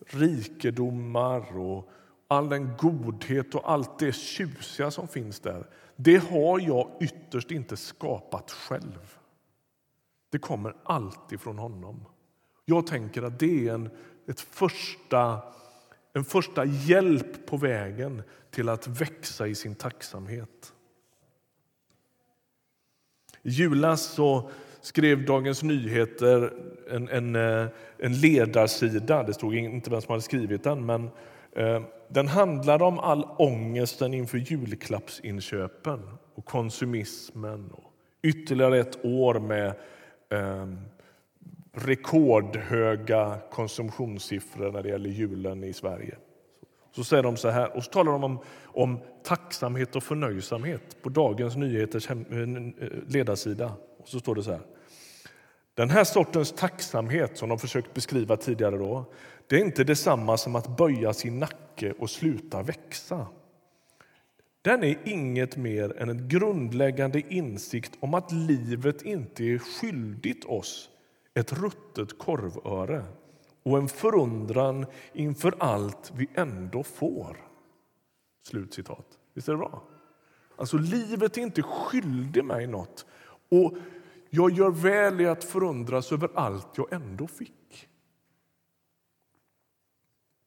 rikedomar 0.06 1.58
och 1.58 1.90
all 2.28 2.50
den 2.50 2.78
godhet 2.78 3.56
och 3.56 3.72
allt 3.72 4.00
det 4.00 4.16
tjusiga 4.16 4.92
som 4.92 5.08
finns 5.08 5.40
där, 5.40 5.68
det 5.96 6.18
har 6.18 6.60
jag 6.60 6.92
ytterst 7.00 7.52
inte 7.52 7.78
skapat 7.78 8.52
själv. 8.52 9.18
Det 10.30 10.40
kommer 10.40 10.76
alltid 10.84 11.42
från 11.42 11.58
honom. 11.58 12.06
Jag 12.66 12.88
tänker 12.88 13.24
att 13.24 13.40
det 13.40 13.68
är 13.68 13.74
en, 13.74 13.90
ett 14.28 14.40
första, 14.40 15.42
en 16.14 16.26
första 16.26 16.66
hjälp 16.66 17.46
på 17.46 17.58
vägen 17.58 18.24
till 18.52 18.70
att 18.70 18.88
växa 18.88 19.48
i 19.48 19.56
sin 19.56 19.76
tacksamhet. 19.76 20.74
I 23.42 23.50
julas 23.50 24.02
så 24.02 24.50
skrev 24.86 25.26
Dagens 25.26 25.64
Nyheter 25.64 26.54
en, 26.90 27.10
en, 27.10 27.36
eh, 27.36 27.68
en 27.98 28.14
ledarsida. 28.14 29.24
Det 29.24 29.34
stod 29.34 29.56
inte 29.56 29.90
vem 29.90 30.02
som 30.02 30.12
hade 30.12 30.22
skrivit 30.22 30.64
den, 30.64 30.86
men 30.86 31.10
eh, 31.56 31.82
den 32.08 32.28
handlade 32.28 32.84
om 32.84 33.00
all 33.00 33.28
ångesten 33.38 34.14
inför 34.14 34.38
julklappsinköpen 34.38 36.02
och 36.36 36.46
konsumismen. 36.46 37.72
Och 37.72 37.92
ytterligare 38.24 38.80
ett 38.80 39.06
år 39.06 39.40
med 39.40 39.68
eh, 40.30 40.68
rekordhöga 41.74 43.38
konsumtionssiffror 43.52 44.72
när 44.72 44.84
det 44.84 44.90
gäller 44.90 45.10
julen 45.10 45.64
i 45.64 45.74
Sverige. 45.74 46.16
Så 46.92 47.04
säger 47.04 47.24
de 47.24 47.38
så 47.38 47.50
här, 47.50 47.78
och 47.78 47.84
så 47.84 47.92
talar 47.92 48.12
de 48.12 48.24
om, 48.24 48.40
om 48.64 49.00
tacksamhet 49.24 49.96
och 49.96 50.04
förnöjsamhet 50.04 51.02
på 51.02 51.10
Dagens 51.10 51.56
Nyheters 51.56 52.08
hem, 52.08 52.26
eh, 52.32 52.86
eh, 52.86 52.94
ledarsida. 53.08 53.72
Och 53.98 54.08
så 54.08 54.20
står 54.20 54.36
det 54.36 54.44
så 54.44 54.52
här. 54.52 54.75
Den 55.76 55.90
här 55.90 56.04
sortens 56.04 56.52
tacksamhet 56.52 57.38
som 57.38 57.50
de 57.50 57.60
försökt 57.60 57.94
beskriva 57.94 58.38
tidigare 58.38 58.78
då, 58.78 59.06
det 59.48 59.56
är 59.56 59.66
inte 59.66 59.84
detsamma 59.84 60.38
som 60.38 60.56
att 60.56 60.78
böja 60.78 61.14
sin 61.14 61.40
nacke 61.40 61.94
och 62.00 62.10
sluta 62.10 62.62
växa. 62.62 63.28
Den 64.62 64.84
är 64.84 64.98
inget 65.04 65.58
mer 65.58 65.98
än 65.98 66.10
en 66.10 66.28
grundläggande 66.28 67.22
insikt 67.34 67.92
om 68.00 68.14
att 68.14 68.32
livet 68.32 69.02
inte 69.02 69.44
är 69.44 69.58
skyldigt 69.58 70.46
oss 70.46 70.90
ett 71.34 71.54
ruttet 71.54 72.18
korvöre 72.18 73.04
och 73.64 73.78
en 73.78 73.88
förundran 73.88 74.86
inför 75.14 75.56
allt 75.60 76.12
vi 76.16 76.28
ändå 76.34 76.84
får. 76.84 77.38
Slutcitat. 78.44 79.06
Visst 79.34 79.48
är 79.48 79.52
det 79.52 79.58
bra? 79.58 79.84
Alltså, 80.56 80.78
livet 80.78 81.38
är 81.38 81.42
inte 81.42 81.62
skyldig 81.62 82.46
mig 82.46 82.68
nåt. 82.68 83.06
Och 83.50 83.74
jag 84.36 84.52
gör 84.52 84.72
väl 84.72 85.22
i 85.22 85.26
att 85.26 85.44
förundras 85.44 86.12
över 86.12 86.30
allt 86.36 86.68
jag 86.78 86.94
ändå 86.94 87.28
fick. 87.28 87.88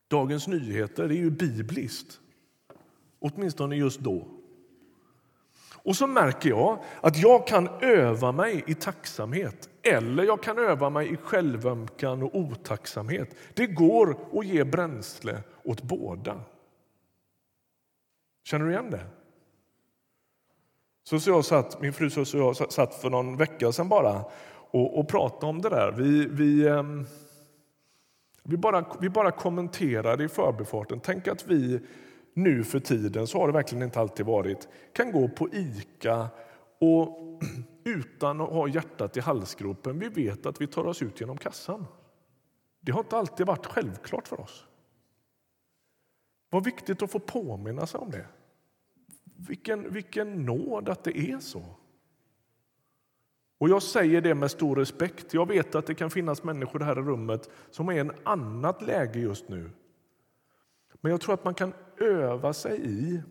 Dagens 0.09 0.47
Nyheter 0.47 1.05
är 1.05 1.09
ju 1.09 1.31
bibliskt, 1.31 2.21
åtminstone 3.19 3.77
just 3.77 4.01
då. 4.01 4.29
Och 5.83 5.97
så 5.97 6.07
märker 6.07 6.49
jag 6.49 6.85
att 7.01 7.17
jag 7.17 7.47
kan 7.47 7.69
öva 7.81 8.33
mig 8.33 8.65
i 8.67 8.75
tacksamhet 8.75 9.69
eller 9.83 10.25
jag 10.25 10.43
kan 10.43 10.59
öva 10.59 10.91
mig 10.91 11.13
i 11.13 11.17
självömkan 11.17 12.23
och 12.23 12.35
otacksamhet. 12.35 13.37
Det 13.55 13.67
går 13.67 14.19
att 14.39 14.47
ge 14.47 14.65
bränsle 14.65 15.43
åt 15.63 15.83
båda. 15.83 16.41
Känner 18.45 18.65
du 18.65 18.71
igen 18.71 18.91
det? 18.91 19.07
Så, 21.09 21.21
så 21.21 21.31
jag 21.31 21.45
satt, 21.45 21.81
min 21.81 21.93
fru 21.93 22.07
och 22.21 22.27
jag 22.33 22.73
satt 22.73 22.95
för 22.95 23.11
någon 23.11 23.37
vecka 23.37 23.73
sedan 23.73 23.89
bara 23.89 24.25
och, 24.71 24.99
och 24.99 25.09
pratade 25.09 25.47
om 25.47 25.63
det 25.63 25.69
där. 25.69 25.93
Vi, 25.93 26.27
vi, 26.27 26.69
ehm, 26.69 27.07
vi, 28.43 28.57
bara, 28.57 28.85
vi 29.01 29.11
bara 29.11 29.31
kommenterade 29.31 30.25
i 30.25 30.29
förbifarten. 30.29 31.01
Tänk 31.01 31.29
att 31.29 31.47
vi 31.47 31.81
nu 32.35 32.65
för 32.65 32.81
tiden, 32.81 33.27
så 33.27 33.39
har 33.39 33.47
det 33.47 33.53
verkligen 33.53 33.85
inte 33.85 34.01
alltid 34.01 34.27
varit, 34.27 34.69
kan 34.93 35.13
gå 35.13 35.29
på 35.29 35.49
Ica 35.53 36.29
och 36.81 37.19
utan 37.85 38.41
att 38.41 38.49
ha 38.49 38.69
hjärtat 38.69 39.17
i 39.17 39.21
halsgropen, 39.21 39.99
vi 39.99 40.09
vet 40.09 40.47
att 40.47 40.61
vi 40.61 40.67
tar 40.67 40.87
oss 40.87 41.03
ut 41.03 41.21
genom 41.21 41.39
kassan. 41.39 41.87
Det 42.81 42.93
har 42.93 43.01
inte 43.01 43.17
alltid 43.17 43.47
varit 43.47 43.67
självklart 43.67 44.29
för 44.29 44.41
oss. 44.41 44.67
Vad 46.51 46.65
viktigt 46.65 47.03
att 47.03 47.11
få 47.11 47.19
påminna 47.19 47.87
sig 47.87 48.01
om 48.01 48.11
det 48.11 48.27
vilken, 49.39 49.93
vilken 49.93 50.45
nåd 50.45 50.89
att 50.89 51.05
det 51.05 51.19
är 51.19 51.39
så. 51.39 51.65
Och 53.59 53.69
jag 53.69 53.83
säger 53.83 54.21
det 54.21 54.35
med 54.35 54.51
stor 54.51 54.77
respekt. 54.77 55.35
Jag 55.35 55.49
vet 55.49 55.75
att 55.75 55.87
det 55.87 55.95
kan 55.95 56.11
finnas 56.11 56.45
människor 56.45 56.81
här 56.81 56.99
i 56.99 57.03
rummet 57.03 57.51
som 57.71 57.89
är 57.89 57.93
i 57.93 57.99
ett 57.99 58.21
annat 58.23 58.83
läge 58.83 59.19
just 59.19 59.49
nu. 59.49 59.71
Men 61.01 61.13
jag 61.13 61.21
tror 61.21 61.35
att 61.35 61.45
man 61.45 61.55
kan 61.55 61.73
öva 61.97 62.53
sig 62.53 62.81
i 62.85 63.23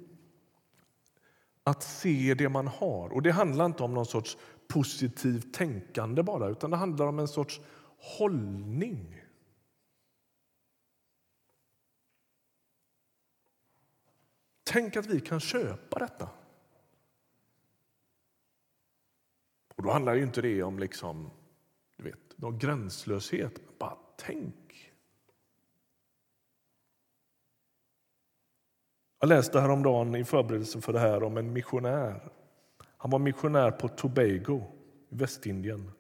att 1.64 1.84
se 1.84 2.34
det 2.38 2.50
man 2.50 2.68
har. 2.68 3.14
Och 3.14 3.22
Det 3.22 3.32
handlar 3.32 3.66
inte 3.66 3.84
om 3.84 3.94
någon 3.94 4.06
sorts 4.06 4.38
positivt 4.68 5.54
tänkande 5.54 6.24
bara, 6.24 6.48
utan 6.48 6.72
det 6.72 6.78
handlar 6.78 7.08
om 7.08 7.20
en 7.20 7.28
sorts 7.28 7.62
hållning. 7.98 9.27
Tänk 14.68 14.96
att 14.96 15.06
vi 15.06 15.20
kan 15.20 15.40
köpa 15.40 16.00
detta. 16.00 16.30
Och 19.76 19.84
då 19.84 19.92
handlar 19.92 20.14
ju 20.14 20.24
inte 20.24 20.42
det 20.42 20.64
om 20.64 20.80
liksom, 20.80 21.32
du 21.98 22.04
vet, 22.04 22.38
någon 22.38 22.60
gränslöshet. 22.60 23.78
Bara 23.80 23.98
tänk. 24.18 24.94
Jag 29.20 29.30
läste 29.30 29.60
häromdagen 29.60 30.16
i 30.16 30.26
förberedelse 30.26 30.82
för 30.82 30.94
det 30.94 31.00
här 31.00 31.24
om 31.24 31.38
en 31.38 31.54
missionär. 31.54 32.32
Han 32.98 33.12
var 33.12 33.20
missionär 33.20 33.72
på 33.72 33.88
Tobago 33.88 34.64
i 35.10 35.16
Västindien. 35.16 35.92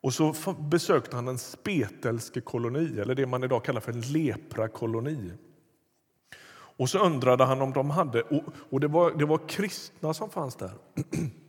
Och 0.00 0.14
så 0.14 0.54
besökte 0.70 1.16
han 1.16 1.28
en 1.28 1.38
spetälskekoloni, 1.38 3.00
eller 3.00 3.14
det 3.14 3.26
man 3.26 3.44
idag 3.44 3.64
kallar 3.64 3.80
för 3.80 3.92
en 3.92 4.00
leprakoloni. 4.00 5.32
Och 6.76 6.88
så 6.88 6.98
undrade 6.98 7.44
han 7.44 7.62
om 7.62 7.72
de 7.72 7.90
hade, 7.90 8.22
och 8.70 8.80
det 8.80 8.88
var, 8.88 9.10
det 9.10 9.24
var 9.24 9.48
kristna 9.48 10.14
som 10.14 10.30
fanns 10.30 10.56
där. 10.56 10.72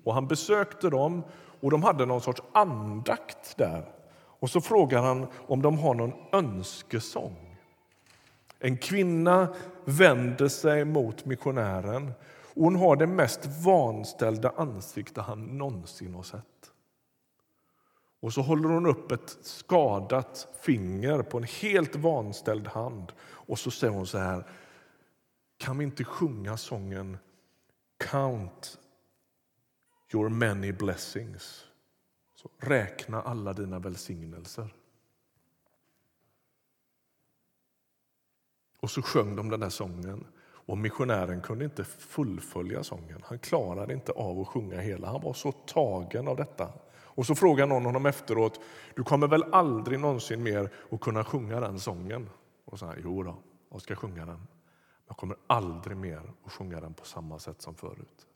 Och 0.03 0.13
han 0.13 0.27
besökte 0.27 0.89
dem 0.89 1.23
och 1.61 1.71
de 1.71 1.83
hade 1.83 2.05
någon 2.05 2.21
sorts 2.21 2.41
andakt 2.53 3.57
där. 3.57 3.91
Och 4.39 4.49
så 4.49 4.61
frågar 4.61 5.01
han 5.01 5.27
om 5.47 5.61
de 5.61 5.79
har 5.79 5.93
någon 5.93 6.13
önskesång. 6.31 7.57
En 8.59 8.77
kvinna 8.77 9.47
vänder 9.85 10.47
sig 10.47 10.85
mot 10.85 11.25
missionären 11.25 12.11
och 12.55 12.63
hon 12.63 12.75
har 12.75 12.95
det 12.95 13.07
mest 13.07 13.45
vanställda 13.65 14.53
ansikte 14.57 15.21
han 15.21 15.57
någonsin 15.57 16.13
har 16.13 16.23
sett. 16.23 16.41
Och 18.21 18.33
så 18.33 18.41
håller 18.41 18.69
hon 18.69 18.85
upp 18.85 19.11
ett 19.11 19.37
skadat 19.41 20.47
finger 20.61 21.21
på 21.21 21.37
en 21.37 21.43
helt 21.43 21.95
vanställd 21.95 22.67
hand 22.67 23.11
och 23.21 23.59
så 23.59 23.71
säger 23.71 23.93
hon 23.93 24.07
så 24.07 24.17
här 24.17 24.45
kan 25.57 25.77
vi 25.77 25.83
inte 25.83 26.03
sjunga 26.03 26.57
sången 26.57 27.17
Count 27.97 28.79
your 30.13 30.29
many 30.29 30.71
blessings? 30.71 31.65
Så 32.35 32.49
räkna 32.57 33.21
alla 33.21 33.53
dina 33.53 33.79
välsignelser. 33.79 34.73
Och 38.79 38.91
så 38.91 39.01
sjöng 39.01 39.35
de 39.35 39.49
den 39.49 39.59
där 39.59 39.69
sången. 39.69 40.27
Och 40.67 40.77
Missionären 40.77 41.41
kunde 41.41 41.65
inte 41.65 41.83
fullfölja 41.83 42.83
sången. 42.83 43.21
Han 43.23 43.39
klarade 43.39 43.93
inte 43.93 44.11
av 44.11 44.39
att 44.39 44.47
sjunga 44.47 44.79
hela. 44.79 45.07
Han 45.07 45.21
var 45.21 45.33
så 45.33 45.51
tagen 45.51 46.27
av 46.27 46.35
detta. 46.35 46.73
Och 47.15 47.25
så 47.25 47.35
frågade 47.35 47.69
någon 47.69 47.85
honom 47.85 48.05
efteråt, 48.05 48.59
du 48.95 49.03
kommer 49.03 49.27
väl 49.27 49.43
aldrig 49.43 49.99
någonsin 49.99 50.43
mer 50.43 50.69
att 50.89 50.99
kunna 50.99 51.23
sjunga 51.23 51.59
den 51.59 51.79
sången? 51.79 52.29
Och 52.65 52.79
så 52.79 52.85
här, 52.85 52.99
jo 53.03 53.23
då, 53.23 53.35
jag 53.69 53.81
ska 53.81 53.95
sjunga 53.95 54.25
den. 54.25 54.47
Jag 55.07 55.17
kommer 55.17 55.37
aldrig 55.47 55.97
mer 55.97 56.21
att 56.45 56.51
sjunga 56.51 56.81
den 56.81 56.93
på 56.93 57.05
samma 57.05 57.39
sätt 57.39 57.61
som 57.61 57.75
förut. 57.75 58.27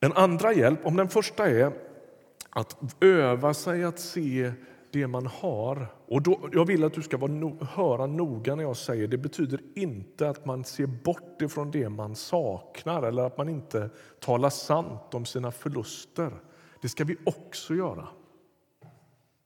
En 0.00 0.12
andra 0.12 0.52
hjälp, 0.52 0.86
om 0.86 0.96
den 0.96 1.08
första 1.08 1.50
är 1.50 1.72
att 2.50 2.76
öva 3.00 3.54
sig 3.54 3.84
att 3.84 4.00
se 4.00 4.52
det 4.92 5.06
man 5.06 5.26
har. 5.26 5.86
Och 6.06 6.22
då, 6.22 6.48
jag 6.52 6.64
vill 6.64 6.84
att 6.84 6.94
du 6.94 7.02
ska 7.02 7.16
vara 7.16 7.32
no, 7.32 7.64
höra 7.64 8.06
noga 8.06 8.54
när 8.54 8.62
jag 8.62 8.76
säger 8.76 9.08
det 9.08 9.18
betyder 9.18 9.60
inte 9.74 10.28
att 10.28 10.46
man 10.46 10.64
ser 10.64 10.86
bort 10.86 11.42
ifrån 11.42 11.70
det 11.70 11.88
man 11.88 12.16
saknar 12.16 13.02
eller 13.02 13.22
att 13.22 13.38
man 13.38 13.48
inte 13.48 13.90
talar 14.20 14.50
sant 14.50 15.14
om 15.14 15.24
sina 15.26 15.52
förluster. 15.52 16.32
Det 16.82 16.88
ska 16.88 17.04
vi 17.04 17.16
också 17.24 17.74
göra. 17.74 18.08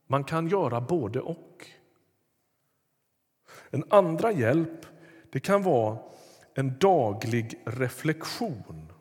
Man 0.06 0.24
kan 0.24 0.48
göra 0.48 0.80
både 0.80 1.20
och. 1.20 1.66
En 3.70 3.84
andra 3.88 4.32
hjälp 4.32 4.86
det 5.30 5.40
kan 5.40 5.62
vara 5.62 5.98
en 6.54 6.78
daglig 6.78 7.62
reflektion. 7.64 8.92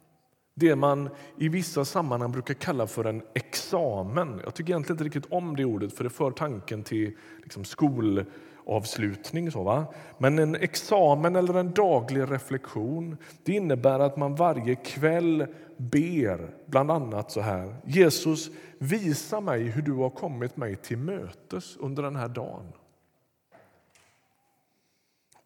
Det 0.55 0.75
man 0.75 1.09
i 1.37 1.49
vissa 1.49 1.85
sammanhang 1.85 2.31
brukar 2.31 2.53
kalla 2.53 2.87
för 2.87 3.05
en 3.05 3.23
examen. 3.33 4.41
Jag 4.43 4.53
tycker 4.53 4.73
egentligen 4.73 4.95
inte 4.95 5.03
riktigt 5.03 5.31
om 5.31 5.55
det 5.55 5.65
ordet 5.65 5.97
för 5.97 6.03
det 6.03 6.09
för 6.09 6.31
tanken 6.31 6.83
till 6.83 7.17
liksom 7.43 7.65
skol 7.65 8.25
avslutning. 8.65 9.51
Så, 9.51 9.63
va? 9.63 9.85
Men 10.17 10.39
en 10.39 10.55
examen 10.55 11.35
eller 11.35 11.53
en 11.53 11.73
daglig 11.73 12.31
reflektion 12.31 13.17
det 13.43 13.53
innebär 13.53 13.99
att 13.99 14.17
man 14.17 14.35
varje 14.35 14.75
kväll 14.75 15.47
ber 15.77 16.49
bland 16.65 16.91
annat 16.91 17.31
så 17.31 17.41
här. 17.41 17.75
Jesus, 17.85 18.49
visa 18.77 19.41
mig 19.41 19.63
hur 19.63 19.81
du 19.81 19.93
har 19.93 20.09
kommit 20.09 20.57
mig 20.57 20.75
till 20.75 20.97
mötes 20.97 21.77
under 21.77 22.03
den 22.03 22.15
här 22.15 22.27
dagen. 22.29 22.73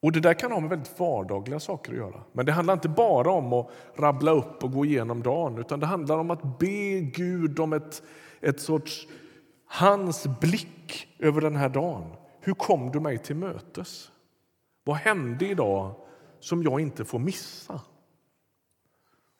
Och 0.01 0.11
Det 0.11 0.19
där 0.19 0.33
kan 0.33 0.51
ha 0.51 0.59
med 0.59 0.69
väldigt 0.69 0.99
vardagliga 0.99 1.59
saker 1.59 1.91
att 1.91 1.97
göra. 1.97 2.21
Men 2.31 2.45
det 2.45 2.51
handlar 2.51 2.73
inte 2.73 2.89
bara 2.89 3.31
om 3.31 3.53
att 3.53 3.69
rabbla 3.95 4.31
upp 4.31 4.63
och 4.63 4.71
gå 4.71 4.85
igenom 4.85 5.23
dagen 5.23 5.57
utan 5.57 5.79
det 5.79 5.85
handlar 5.85 6.17
om 6.17 6.31
att 6.31 6.59
be 6.59 6.99
Gud 6.99 7.59
om 7.59 7.73
ett, 7.73 8.03
ett 8.41 8.61
sorts 8.61 9.07
hans 9.65 10.27
blick 10.39 11.07
över 11.19 11.41
den 11.41 11.55
här 11.55 11.69
dagen. 11.69 12.03
Hur 12.47 12.53
kom 12.53 12.91
du 12.91 12.99
mig 12.99 13.17
till 13.17 13.35
mötes? 13.35 14.11
Vad 14.83 14.95
hände 14.95 15.47
idag 15.47 15.95
som 16.39 16.63
jag 16.63 16.79
inte 16.79 17.05
får 17.05 17.19
missa? 17.19 17.81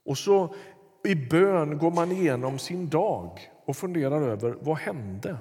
Och 0.05 0.17
så 0.17 0.55
i 1.03 1.15
bön 1.15 1.77
går 1.77 1.91
man 1.91 2.11
igenom 2.11 2.59
sin 2.59 2.89
dag 2.89 3.39
och 3.65 3.75
funderar 3.75 4.21
över 4.21 4.57
vad 4.61 4.77
hände. 4.77 5.37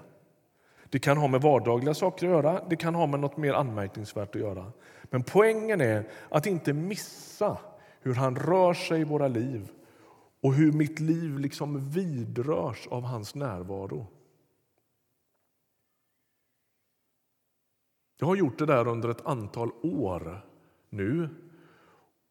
Det 0.90 0.98
kan 0.98 1.16
ha 1.16 1.28
med 1.28 1.40
vardagliga 1.42 1.94
saker 1.94 2.26
att 2.26 2.32
göra, 2.32 2.64
det 2.70 2.76
kan 2.76 2.94
ha 2.94 3.06
med 3.06 3.20
något 3.20 3.36
mer 3.36 3.52
anmärkningsvärt 3.52 4.34
att 4.34 4.40
göra. 4.40 4.72
Men 5.02 5.22
poängen 5.22 5.80
är 5.80 6.08
att 6.28 6.46
inte 6.46 6.72
missa 6.72 7.58
hur 8.00 8.14
han 8.14 8.36
rör 8.36 8.74
sig 8.74 9.00
i 9.00 9.04
våra 9.04 9.28
liv 9.28 9.70
och 10.42 10.54
hur 10.54 10.72
mitt 10.72 11.00
liv 11.00 11.38
liksom 11.38 11.90
vidrörs 11.90 12.86
av 12.90 13.02
hans 13.02 13.34
närvaro. 13.34 14.06
Jag 18.18 18.26
har 18.26 18.36
gjort 18.36 18.58
det 18.58 18.66
där 18.66 18.88
under 18.88 19.08
ett 19.08 19.26
antal 19.26 19.70
år 19.82 20.46
nu 20.90 21.28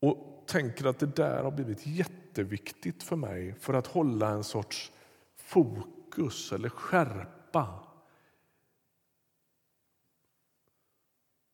och 0.02 0.44
tänker 0.48 0.86
att 0.86 1.00
det 1.00 1.16
där 1.16 1.44
har 1.44 1.52
blivit 1.52 1.88
jätteviktigt 1.88 3.04
för 3.04 3.16
mig 3.16 3.56
för 3.60 3.74
att 3.74 3.88
hålla 3.88 4.30
en 4.30 4.44
sorts 4.44 4.92
fokus 5.38 6.52
eller 6.52 6.70
skärpa. 6.70 7.80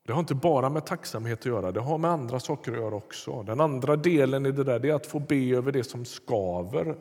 Det 0.06 0.14
har 0.14 0.20
inte 0.20 0.36
bara 0.36 0.70
med 0.70 0.86
tacksamhet 0.86 1.40
att 1.40 1.46
göra, 1.46 1.72
det 1.72 1.80
har 1.80 1.98
med 1.98 2.12
andra 2.12 2.40
saker 2.40 2.72
att 2.72 2.78
göra 2.78 2.96
också. 2.96 3.44
Den 3.44 3.62
andra 3.62 3.96
delen 3.96 4.46
i 4.46 4.52
det 4.52 4.64
där 4.64 4.86
är 4.86 4.94
att 4.94 5.06
få 5.06 5.20
be 5.20 5.56
över 5.56 5.72
det 5.72 5.84
som 5.84 6.06
skaver 6.06 6.96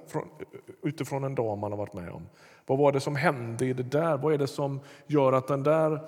utifrån 0.83 1.25
en 1.25 1.35
dag 1.35 1.59
man 1.59 1.73
har 1.73 1.79
varit 1.79 1.95
med 1.95 2.11
om. 2.11 2.27
Vad 2.67 2.79
var 2.79 2.93
det 2.93 3.01
som 3.01 3.17
hände 3.17 3.67
i 3.67 3.73
det 3.73 3.83
där? 3.83 4.17
Vad 4.17 4.35
är 4.35 4.39
det 4.39 4.47
som 4.47 4.81
gör 5.07 5.33
att 5.33 5.49
den 5.49 5.63
där 5.63 6.01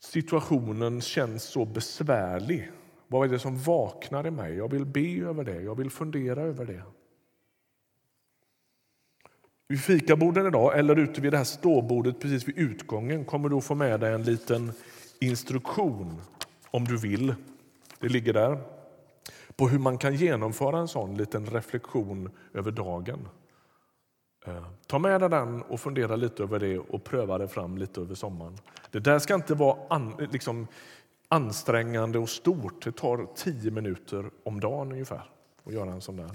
situationen 0.00 1.00
känns 1.00 1.42
så 1.42 1.64
besvärlig. 1.64 2.70
Vad 3.06 3.28
är 3.28 3.32
det 3.32 3.38
som 3.38 3.58
vaknar 3.58 4.26
i 4.26 4.30
mig? 4.30 4.56
Jag 4.56 4.70
vill 4.70 4.84
be 4.84 5.20
över 5.20 5.44
det, 5.44 5.62
jag 5.62 5.74
vill 5.74 5.90
fundera 5.90 6.42
över 6.42 6.64
det. 6.64 6.82
Vid 9.68 9.80
fikaborden 9.80 10.46
idag, 10.46 10.78
eller 10.78 10.96
ute 10.96 11.20
vid 11.20 11.32
det 11.32 11.36
här 11.36 11.44
ståbordet 11.44 12.20
precis 12.20 12.48
vid 12.48 12.58
utgången 12.58 13.24
kommer 13.24 13.48
du 13.48 13.56
att 13.56 13.64
få 13.64 13.74
med 13.74 14.00
dig 14.00 14.14
en 14.14 14.22
liten 14.22 14.72
instruktion 15.20 16.20
om 16.70 16.84
du 16.84 16.96
vill. 16.96 17.34
Det 18.00 18.08
ligger 18.08 18.32
där. 18.32 18.58
På 19.56 19.68
hur 19.68 19.78
man 19.78 19.98
kan 19.98 20.14
genomföra 20.14 20.78
en 20.78 20.88
sån 20.88 21.16
liten 21.16 21.46
reflektion 21.46 22.30
över 22.54 22.70
dagen. 22.70 23.28
Eh, 24.48 24.64
ta 24.86 24.98
med 24.98 25.20
dig 25.20 25.30
den 25.30 25.62
och 25.62 25.80
fundera 25.80 26.16
lite 26.16 26.42
över 26.42 26.58
det 26.58 26.78
och 26.78 27.04
pröva 27.04 27.38
det 27.38 27.48
fram 27.48 27.78
lite 27.78 28.00
över 28.00 28.14
sommaren. 28.14 28.58
Det 28.90 28.98
där 28.98 29.18
ska 29.18 29.34
inte 29.34 29.54
vara 29.54 29.78
an, 29.90 30.28
liksom, 30.32 30.66
ansträngande 31.28 32.18
och 32.18 32.28
stort. 32.28 32.84
Det 32.84 32.92
tar 32.92 33.26
tio 33.34 33.70
minuter 33.70 34.30
om 34.44 34.60
dagen 34.60 34.92
ungefär 34.92 35.30
att 35.64 35.72
göra 35.72 35.90
en 35.90 36.00
sån 36.00 36.16
där. 36.16 36.30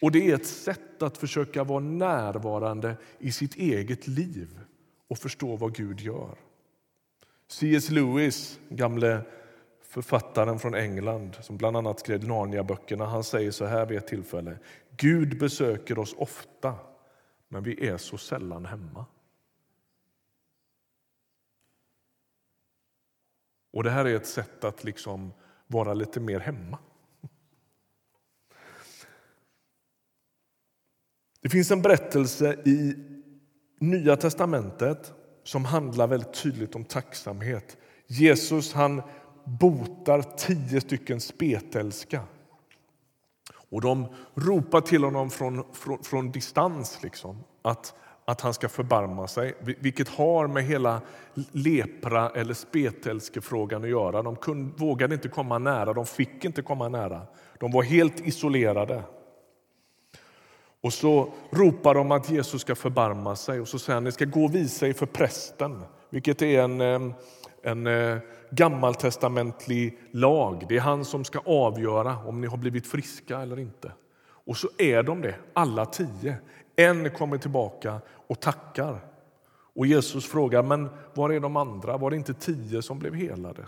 Och 0.00 0.12
det 0.12 0.30
är 0.30 0.34
ett 0.34 0.46
sätt 0.46 1.02
att 1.02 1.18
försöka 1.18 1.64
vara 1.64 1.80
närvarande 1.80 2.96
i 3.18 3.32
sitt 3.32 3.54
eget 3.54 4.06
liv 4.06 4.60
och 5.08 5.18
förstå 5.18 5.56
vad 5.56 5.74
Gud 5.74 6.00
gör. 6.00 6.34
C.S. 7.48 7.90
Lewis, 7.90 8.60
gamle 8.68 9.20
författaren 9.82 10.58
från 10.58 10.74
England 10.74 11.36
som 11.40 11.56
bland 11.56 11.76
annat 11.76 12.00
skrev 12.00 12.24
Narnia-böckerna, 12.24 13.06
han 13.06 13.24
säger 13.24 13.50
så 13.50 13.64
här 13.64 13.86
vid 13.86 13.98
ett 13.98 14.06
tillfälle. 14.06 14.58
Gud 14.96 15.38
besöker 15.38 15.98
oss 15.98 16.14
ofta, 16.18 16.74
men 17.48 17.62
vi 17.62 17.88
är 17.88 17.96
så 17.96 18.18
sällan 18.18 18.66
hemma. 18.66 19.06
Och 23.72 23.84
det 23.84 23.90
här 23.90 24.04
är 24.04 24.16
ett 24.16 24.26
sätt 24.26 24.64
att 24.64 24.84
liksom 24.84 25.32
vara 25.66 25.94
lite 25.94 26.20
mer 26.20 26.40
hemma. 26.40 26.78
Det 31.40 31.48
finns 31.48 31.70
en 31.70 31.82
berättelse 31.82 32.52
i 32.64 32.94
Nya 33.80 34.16
testamentet 34.16 35.12
som 35.44 35.64
handlar 35.64 36.06
väldigt 36.06 36.34
tydligt 36.34 36.74
om 36.74 36.84
tacksamhet. 36.84 37.76
Jesus 38.06 38.72
han 38.72 39.02
botar 39.44 40.22
tio 40.22 40.80
stycken 40.80 41.20
spetälska. 41.20 42.24
Och 43.70 43.80
de 43.80 44.06
ropar 44.34 44.80
till 44.80 45.04
honom 45.04 45.30
från, 45.30 45.64
från, 45.72 46.02
från 46.02 46.30
distans 46.30 46.98
liksom, 47.02 47.44
att, 47.62 47.94
att 48.24 48.40
han 48.40 48.54
ska 48.54 48.68
förbarma 48.68 49.28
sig, 49.28 49.54
vilket 49.60 50.08
har 50.08 50.46
med 50.46 50.64
hela 50.64 51.00
lepra 51.52 52.30
eller 52.30 52.54
spetälskefrågan 52.54 53.84
att 53.84 53.90
göra. 53.90 54.22
De 54.22 54.36
kunde, 54.36 54.72
vågade 54.76 55.14
inte 55.14 55.28
komma 55.28 55.58
nära, 55.58 55.92
de 55.92 56.06
fick 56.06 56.44
inte 56.44 56.62
komma 56.62 56.88
nära. 56.88 57.22
De 57.58 57.72
var 57.72 57.82
helt 57.82 58.20
isolerade. 58.20 59.02
Och 60.80 60.92
så 60.92 61.32
ropar 61.50 61.94
de 61.94 62.12
att 62.12 62.30
Jesus 62.30 62.60
ska 62.60 62.74
förbarma 62.74 63.36
sig 63.36 63.60
och 63.60 63.68
så 63.68 63.78
säger 63.78 63.94
han 63.94 64.04
ni 64.04 64.12
ska 64.12 64.24
gå 64.24 64.44
och 64.44 64.54
visa 64.54 64.88
er 64.88 64.92
för 64.92 65.06
prästen, 65.06 65.82
vilket 66.10 66.42
är 66.42 66.62
en, 66.62 66.80
eh, 66.80 67.14
en 67.62 67.86
eh, 67.86 68.18
gammaltestamentlig 68.50 69.98
lag. 70.10 70.66
Det 70.68 70.76
är 70.76 70.80
han 70.80 71.04
som 71.04 71.24
ska 71.24 71.38
avgöra 71.38 72.18
om 72.26 72.40
ni 72.40 72.46
har 72.46 72.56
blivit 72.56 72.86
friska 72.86 73.38
eller 73.38 73.58
inte. 73.58 73.92
Och 74.46 74.56
så 74.56 74.68
är 74.78 75.02
de 75.02 75.22
det, 75.22 75.34
alla 75.52 75.86
tio. 75.86 76.36
En 76.76 77.10
kommer 77.10 77.38
tillbaka 77.38 78.00
och 78.26 78.40
tackar. 78.40 78.98
Och 79.74 79.86
Jesus 79.86 80.26
frågar, 80.26 80.62
men 80.62 80.88
var 81.14 81.30
är 81.30 81.40
de 81.40 81.56
andra? 81.56 81.96
Var 81.96 82.10
det 82.10 82.16
inte 82.16 82.34
tio 82.34 82.82
som 82.82 82.98
blev 82.98 83.14
helade? 83.14 83.66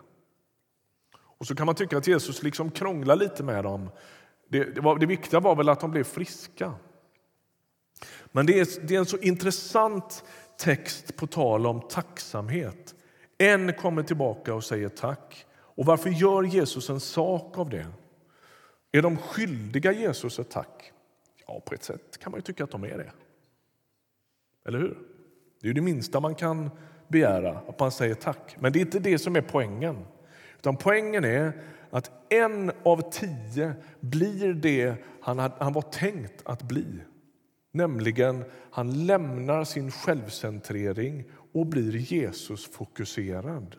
Och 1.39 1.47
så 1.47 1.55
kan 1.55 1.67
man 1.67 1.75
tycka 1.75 1.99
att 1.99 2.07
Jesus 2.07 2.43
liksom 2.43 2.71
krånglar 2.71 3.17
lite 3.17 3.43
med 3.43 3.65
dem. 3.65 3.91
Det, 4.49 4.65
det, 4.65 4.81
var, 4.81 4.99
det 4.99 5.07
viktiga 5.07 5.41
var 5.41 5.57
väl 5.57 5.69
att 5.69 5.81
de 5.81 5.91
blev 5.91 6.05
friska. 6.05 6.75
Men 8.33 8.47
det 8.47 8.61
är, 8.61 8.87
det 8.87 8.95
är 8.95 8.99
en 8.99 9.07
så 9.07 9.19
intressant 9.19 10.25
text 10.59 11.17
på 11.17 11.27
tal 11.27 11.67
om 11.67 11.81
tacksamhet. 11.81 12.95
En 13.39 13.73
kommer 13.73 14.03
tillbaka 14.03 14.55
och 14.55 14.65
säger 14.65 14.89
tack. 14.89 15.47
Och 15.57 15.87
varför 15.87 16.11
gör 16.11 16.43
Jesus 16.43 16.91
en 16.91 17.01
sak 17.01 17.59
av 17.59 17.71
det? 17.71 17.87
Är 18.93 19.03
de 19.03 19.17
skyldiga 19.17 19.93
Jesus 19.93 20.39
ett 20.39 20.51
tack? 20.51 20.93
Ja, 21.47 21.61
på 21.61 21.75
ett 21.75 21.85
sätt 21.85 22.19
kan 22.19 22.33
man 22.33 22.43
tycka 22.43 22.65
att 22.65 22.71
de 22.71 22.85
är 22.85 22.99
det. 22.99 23.13
Eller 24.67 24.79
hur? 24.79 24.99
Det 25.61 25.69
är 25.69 25.73
det 25.73 25.81
minsta 25.81 26.21
man 26.21 26.35
kan 26.35 26.71
begära, 27.09 27.59
att 27.69 27.81
man 27.81 27.91
säger 27.91 28.15
tack. 28.15 28.57
Men 28.59 28.73
det 28.73 28.79
är 28.79 28.81
inte 28.81 28.99
det 28.99 29.19
som 29.19 29.37
är 29.37 29.41
poängen. 29.41 30.05
Utan 30.57 30.77
poängen 30.77 31.25
är 31.25 31.53
att 31.91 32.11
en 32.29 32.73
av 32.83 33.11
tio 33.11 33.75
blir 34.01 34.55
det 34.55 34.95
han, 35.21 35.39
han 35.39 35.73
var 35.73 35.83
tänkt 35.83 36.43
att 36.45 36.63
bli. 36.63 36.87
Nämligen, 37.71 38.45
han 38.71 39.07
lämnar 39.07 39.65
sin 39.65 39.91
självcentrering 39.91 41.25
och 41.53 41.67
blir 41.67 41.97
Jesus-fokuserad 41.97 43.77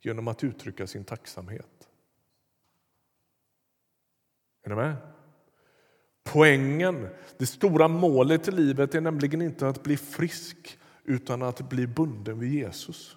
genom 0.00 0.28
att 0.28 0.44
uttrycka 0.44 0.86
sin 0.86 1.04
tacksamhet. 1.04 1.88
Är 4.62 4.70
ni 4.70 4.76
med? 4.76 4.96
Poängen, 6.24 7.08
det 7.38 7.46
stora 7.46 7.88
målet 7.88 8.48
i 8.48 8.50
livet 8.50 8.94
är 8.94 9.00
nämligen 9.00 9.42
inte 9.42 9.68
att 9.68 9.82
bli 9.82 9.96
frisk 9.96 10.78
utan 11.04 11.42
att 11.42 11.68
bli 11.68 11.86
bunden 11.86 12.38
vid 12.38 12.52
Jesus. 12.52 13.16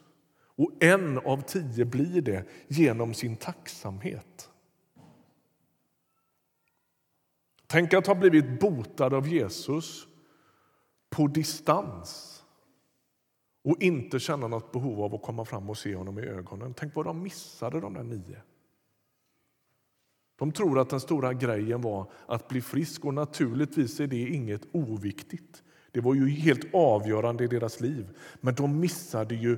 Och 0.58 0.72
en 0.80 1.18
av 1.18 1.42
tio 1.42 1.86
blir 1.86 2.22
det 2.22 2.46
genom 2.68 3.14
sin 3.14 3.36
tacksamhet. 3.36 4.50
Tänk 7.68 7.94
att 7.94 8.08
ha 8.08 8.16
blivit 8.16 8.60
botad 8.60 9.14
av 9.14 9.28
Jesus 9.28 10.08
på 11.10 11.28
distans 11.28 12.35
och 13.66 13.82
inte 13.82 14.20
känna 14.20 14.48
något 14.48 14.72
behov 14.72 15.02
av 15.02 15.16
att 15.16 15.22
komma 15.22 15.46
fram 15.46 15.70
och 15.70 15.78
se 15.78 15.96
honom 15.96 16.20
i 16.20 16.22
ögonen. 16.22 16.74
Tänk 16.74 16.96
vad 16.96 17.06
de 17.06 17.24
missade, 17.24 17.80
de 17.80 17.94
där 17.94 18.04
nio. 18.04 18.42
De 20.38 20.52
tror 20.52 20.80
att 20.80 20.90
den 20.90 21.00
stora 21.00 21.34
grejen 21.34 21.82
var 21.82 22.12
att 22.26 22.48
bli 22.48 22.62
frisk 22.62 23.06
och 23.06 23.14
naturligtvis 23.14 24.00
är 24.00 24.08
det 24.08 24.28
inget 24.30 24.62
oviktigt. 24.72 25.64
Det 25.92 26.02
var 26.02 26.14
ju 26.14 26.30
helt 26.30 26.74
avgörande 26.74 27.44
i 27.44 27.48
deras 27.48 27.82
liv. 27.82 28.18
Men 28.42 28.56
de 28.56 28.80
missade 28.80 29.36
ju 29.36 29.58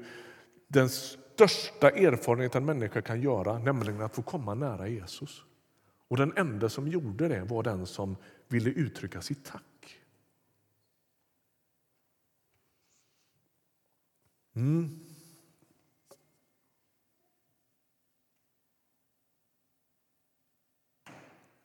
den 0.68 0.90
största 0.90 1.90
erfarenhet 1.90 2.56
en 2.56 2.66
människa 2.66 3.02
kan 3.02 3.22
göra, 3.22 3.60
nämligen 3.60 4.02
att 4.02 4.16
få 4.16 4.22
komma 4.22 4.54
nära 4.54 4.88
Jesus. 4.88 5.44
Och 6.08 6.18
den 6.18 6.34
enda 6.38 6.70
som 6.70 6.88
gjorde 6.88 7.28
det 7.28 7.44
var 7.44 7.64
den 7.64 7.86
som 7.86 8.16
ville 8.48 8.70
uttrycka 8.70 9.22
sitt 9.22 9.46
tack. 9.46 9.64
Mm. 14.58 15.00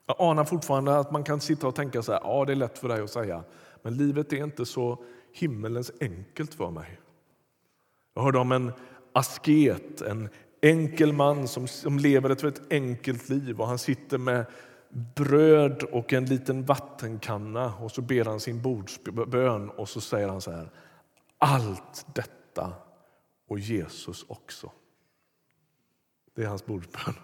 Jag 0.06 0.16
anar 0.18 0.44
fortfarande 0.44 0.98
att 0.98 1.10
man 1.10 1.24
kan 1.24 1.40
sitta 1.40 1.66
och 1.66 1.74
tänka 1.74 2.02
så 2.02 2.12
här, 2.12 2.20
ja 2.24 2.44
det 2.44 2.52
är 2.52 2.56
lätt 2.56 2.78
för 2.78 2.88
dig 2.88 3.00
att 3.00 3.10
säga, 3.10 3.44
men 3.82 3.96
livet 3.96 4.32
är 4.32 4.44
inte 4.44 4.66
så 4.66 5.04
himmelens 5.32 5.92
enkelt 6.00 6.54
för 6.54 6.70
mig. 6.70 7.00
Jag 8.14 8.22
hörde 8.22 8.38
om 8.38 8.52
en 8.52 8.72
asket, 9.12 10.00
en 10.00 10.28
enkel 10.62 11.12
man 11.12 11.48
som, 11.48 11.68
som 11.68 11.98
lever 11.98 12.30
ett 12.30 12.44
väldigt 12.44 12.72
enkelt 12.72 13.28
liv 13.28 13.60
och 13.60 13.66
han 13.66 13.78
sitter 13.78 14.18
med 14.18 14.44
bröd 15.14 15.82
och 15.82 16.12
en 16.12 16.24
liten 16.24 16.64
vattenkanna 16.64 17.74
och 17.74 17.90
så 17.90 18.02
ber 18.02 18.24
han 18.24 18.40
sin 18.40 18.62
bordsbön 18.62 19.70
och 19.70 19.88
så 19.88 20.00
säger 20.00 20.28
han 20.28 20.40
så 20.40 20.50
här, 20.50 20.70
allt 21.38 22.06
detta 22.14 22.41
detta 22.52 22.72
och 23.46 23.58
Jesus 23.58 24.24
också. 24.28 24.70
Det 26.34 26.42
är 26.42 26.46
hans 26.46 26.66
bordsbön. 26.66 27.14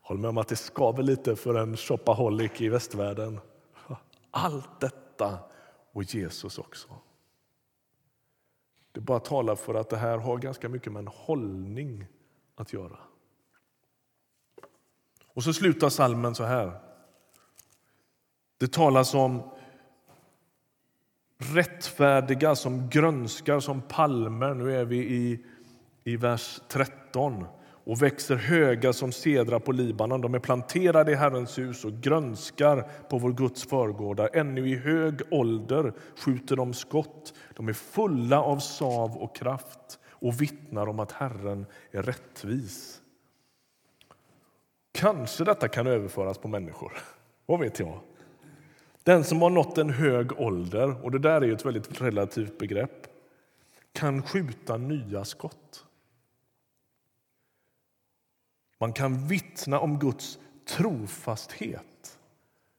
Håll 0.00 0.18
med 0.18 0.28
om 0.28 0.38
att 0.38 0.48
det 0.48 0.56
skaver 0.56 1.02
lite 1.02 1.36
för 1.36 1.54
en 1.54 1.76
shopaholic 1.76 2.60
i 2.60 2.68
västvärlden. 2.68 3.40
Allt 4.30 4.80
detta 4.80 5.38
och 5.92 6.02
Jesus 6.02 6.58
också. 6.58 6.88
Det 8.92 9.00
bara 9.00 9.20
talar 9.20 9.56
för 9.56 9.74
att 9.74 9.90
det 9.90 9.96
här 9.96 10.18
har 10.18 10.38
ganska 10.38 10.68
mycket 10.68 10.92
med 10.92 11.00
en 11.00 11.08
hållning 11.08 12.06
att 12.54 12.72
göra. 12.72 12.98
Och 15.26 15.44
så 15.44 15.52
slutar 15.52 15.88
salmen 15.88 16.34
så 16.34 16.44
här. 16.44 16.80
Det 18.58 18.72
talas 18.72 19.14
om 19.14 19.50
rättfärdiga 21.40 22.54
som 22.54 22.88
grönskar 22.88 23.60
som 23.60 23.82
palmer. 23.82 24.54
Nu 24.54 24.76
är 24.76 24.84
vi 24.84 24.96
i, 24.96 25.44
i 26.04 26.16
vers 26.16 26.60
13 26.68 27.44
och 27.84 28.02
växer 28.02 28.36
höga 28.36 28.92
som 28.92 29.12
cedrar 29.12 29.58
på 29.58 29.72
Libanon. 29.72 30.20
De 30.20 30.34
är 30.34 30.38
planterade 30.38 31.12
i 31.12 31.14
Herrens 31.14 31.58
hus 31.58 31.84
och 31.84 31.92
grönskar 31.92 32.88
på 33.10 33.18
vår 33.18 33.32
Guds 33.32 33.64
förgårdar. 33.64 34.30
Ännu 34.32 34.68
i 34.68 34.76
hög 34.76 35.20
ålder 35.30 35.92
skjuter 36.16 36.56
de 36.56 36.74
skott. 36.74 37.34
De 37.56 37.68
är 37.68 37.72
fulla 37.72 38.42
av 38.42 38.58
sav 38.58 39.16
och 39.16 39.36
kraft 39.36 39.98
och 40.08 40.42
vittnar 40.42 40.86
om 40.86 41.00
att 41.00 41.12
Herren 41.12 41.66
är 41.90 42.02
rättvis. 42.02 43.00
Kanske 44.92 45.44
detta 45.44 45.68
kan 45.68 45.86
överföras 45.86 46.38
på 46.38 46.48
människor. 46.48 46.92
Vad 47.46 47.60
vet 47.60 47.78
jag? 47.78 48.00
Den 49.02 49.24
som 49.24 49.42
har 49.42 49.50
nått 49.50 49.78
en 49.78 49.90
hög 49.90 50.40
ålder, 50.40 51.04
och 51.04 51.10
det 51.10 51.18
där 51.18 51.44
är 51.44 51.52
ett 51.52 51.66
väldigt 51.66 52.00
relativt 52.00 52.58
begrepp, 52.58 53.06
kan 53.92 54.22
skjuta 54.22 54.76
nya 54.76 55.24
skott. 55.24 55.84
Man 58.78 58.92
kan 58.92 59.28
vittna 59.28 59.80
om 59.80 59.98
Guds 59.98 60.38
trofasthet, 60.68 62.18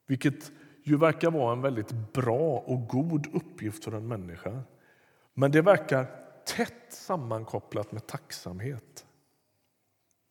vilket 0.08 0.52
ju 0.84 0.98
verkar 0.98 1.32
vara 1.32 1.54
en 1.54 1.62
väldigt 1.62 2.14
bra 2.14 2.58
och 2.58 2.88
god 2.88 3.28
uppgift 3.36 3.84
för 3.84 3.92
en 3.92 4.08
människa. 4.08 4.64
Men 5.34 5.52
det 5.52 5.62
verkar 5.62 6.06
tätt 6.46 6.94
sammankopplat 6.94 7.92
med 7.92 8.08
tacksamhet. 8.08 9.06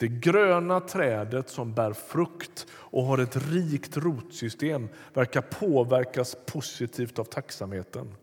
Det 0.00 0.08
gröna 0.08 0.80
trädet 0.80 1.48
som 1.48 1.74
bär 1.74 1.92
frukt 1.92 2.66
och 2.72 3.04
har 3.04 3.18
ett 3.18 3.36
rikt 3.36 3.96
rotsystem 3.96 4.88
verkar 5.14 5.40
påverkas 5.40 6.36
positivt 6.46 7.18
av 7.18 7.24
tacksamheten. 7.24 8.14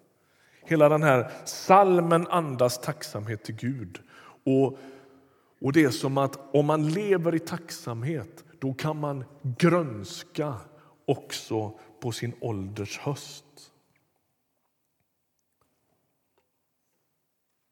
Hela 0.61 0.89
den 0.89 1.03
här 1.03 1.31
salmen 1.45 2.27
andas 2.27 2.81
tacksamhet 2.81 3.43
till 3.43 3.55
Gud. 3.55 3.99
Och, 4.43 4.77
Och 5.61 5.73
det 5.73 5.83
är 5.83 5.89
som 5.89 6.17
att 6.17 6.55
om 6.55 6.65
man 6.65 6.89
lever 6.89 7.35
i 7.35 7.39
tacksamhet, 7.39 8.43
då 8.59 8.73
kan 8.73 8.99
man 8.99 9.23
grönska 9.41 10.55
också 11.05 11.79
på 11.99 12.11
sin 12.11 12.33
ålders 12.39 12.97
höst. 12.97 13.45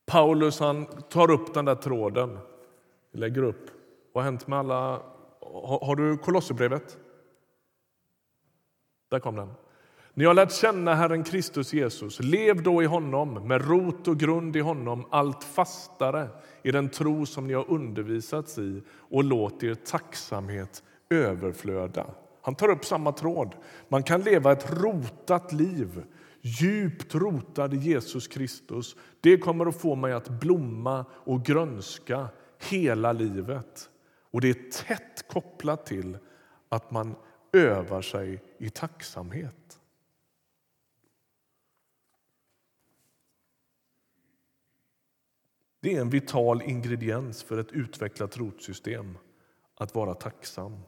Paulus 0.06 0.60
han 0.60 0.86
tar 0.86 1.32
upp 1.32 1.54
den 1.54 1.66
där 1.66 1.76
tråden. 1.76 2.38
lägger 3.12 3.44
upp. 3.44 3.75
Vad 4.16 4.24
har 4.24 4.32
hänt 4.32 4.48
med 4.48 4.60
alla... 4.60 5.02
Har, 5.40 5.86
har 5.86 5.96
du 5.96 6.18
Kolosserbrevet? 6.18 6.98
Där 9.10 9.20
kom 9.20 9.36
den. 9.36 9.54
Ni 10.14 10.26
har 10.26 10.34
lärt 10.34 10.52
känna 10.52 10.94
Herren 10.94 11.24
Kristus 11.24 11.74
Jesus. 11.74 12.20
Lev 12.20 12.64
då 12.64 12.84
i 12.84 12.86
honom, 12.86 13.48
med 13.48 13.68
rot 13.68 14.08
och 14.08 14.18
grund 14.18 14.56
i 14.56 14.60
honom 14.60 15.06
allt 15.10 15.44
fastare 15.44 16.28
i 16.64 16.72
den 16.72 16.90
tro 16.90 17.26
som 17.26 17.48
ni 17.48 17.54
har 17.54 17.70
undervisats 17.72 18.58
i 18.58 18.84
och 18.90 19.24
låt 19.24 19.64
er 19.64 19.76
tacksamhet 19.76 20.84
överflöda. 21.10 22.06
Han 22.42 22.56
tar 22.56 22.70
upp 22.70 22.86
samma 22.86 23.12
tråd. 23.12 23.56
Man 23.88 24.04
kan 24.04 24.22
leva 24.22 24.52
ett 24.52 24.72
rotat 24.72 25.54
liv, 25.54 26.04
djupt 26.42 27.16
rotad 27.16 27.74
i 27.74 27.78
Jesus 27.78 28.28
Kristus. 28.28 28.96
Det 29.22 29.38
kommer 29.38 29.66
att 29.66 29.82
få 29.82 29.96
mig 29.96 30.14
att 30.14 30.30
blomma 30.30 31.06
och 31.12 31.46
grönska 31.46 32.28
hela 32.70 33.14
livet. 33.14 33.90
Och 34.36 34.42
Det 34.42 34.50
är 34.50 34.72
tätt 34.72 35.28
kopplat 35.28 35.86
till 35.86 36.18
att 36.70 36.92
man 36.92 37.16
övar 37.54 38.02
sig 38.02 38.44
i 38.58 38.70
tacksamhet. 38.70 39.80
Det 45.80 45.96
är 45.96 46.02
en 46.02 46.10
vital 46.10 46.62
ingrediens 46.62 47.44
för 47.44 47.58
ett 47.58 47.72
utvecklat 47.72 48.38
rotsystem 48.38 49.18
att 49.76 49.96
vara 49.96 50.14
tacksam. 50.14 50.82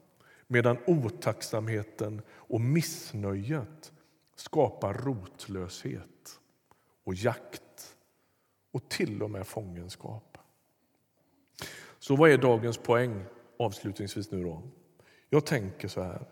Medan 0.47 0.77
otacksamheten 0.87 2.21
och 2.29 2.61
missnöjet 2.61 3.93
skapar 4.35 4.93
rotlöshet 4.93 6.39
och 7.03 7.13
jakt 7.13 7.97
och 8.71 8.89
till 8.89 9.23
och 9.23 9.31
med 9.31 9.47
fångenskap. 9.47 10.37
Så 11.99 12.15
vad 12.15 12.29
är 12.29 12.37
dagens 12.37 12.77
poäng 12.77 13.25
avslutningsvis 13.59 14.31
nu 14.31 14.43
då? 14.43 14.61
Jag 15.29 15.45
tänker 15.45 15.87
så 15.87 16.01
här. 16.01 16.25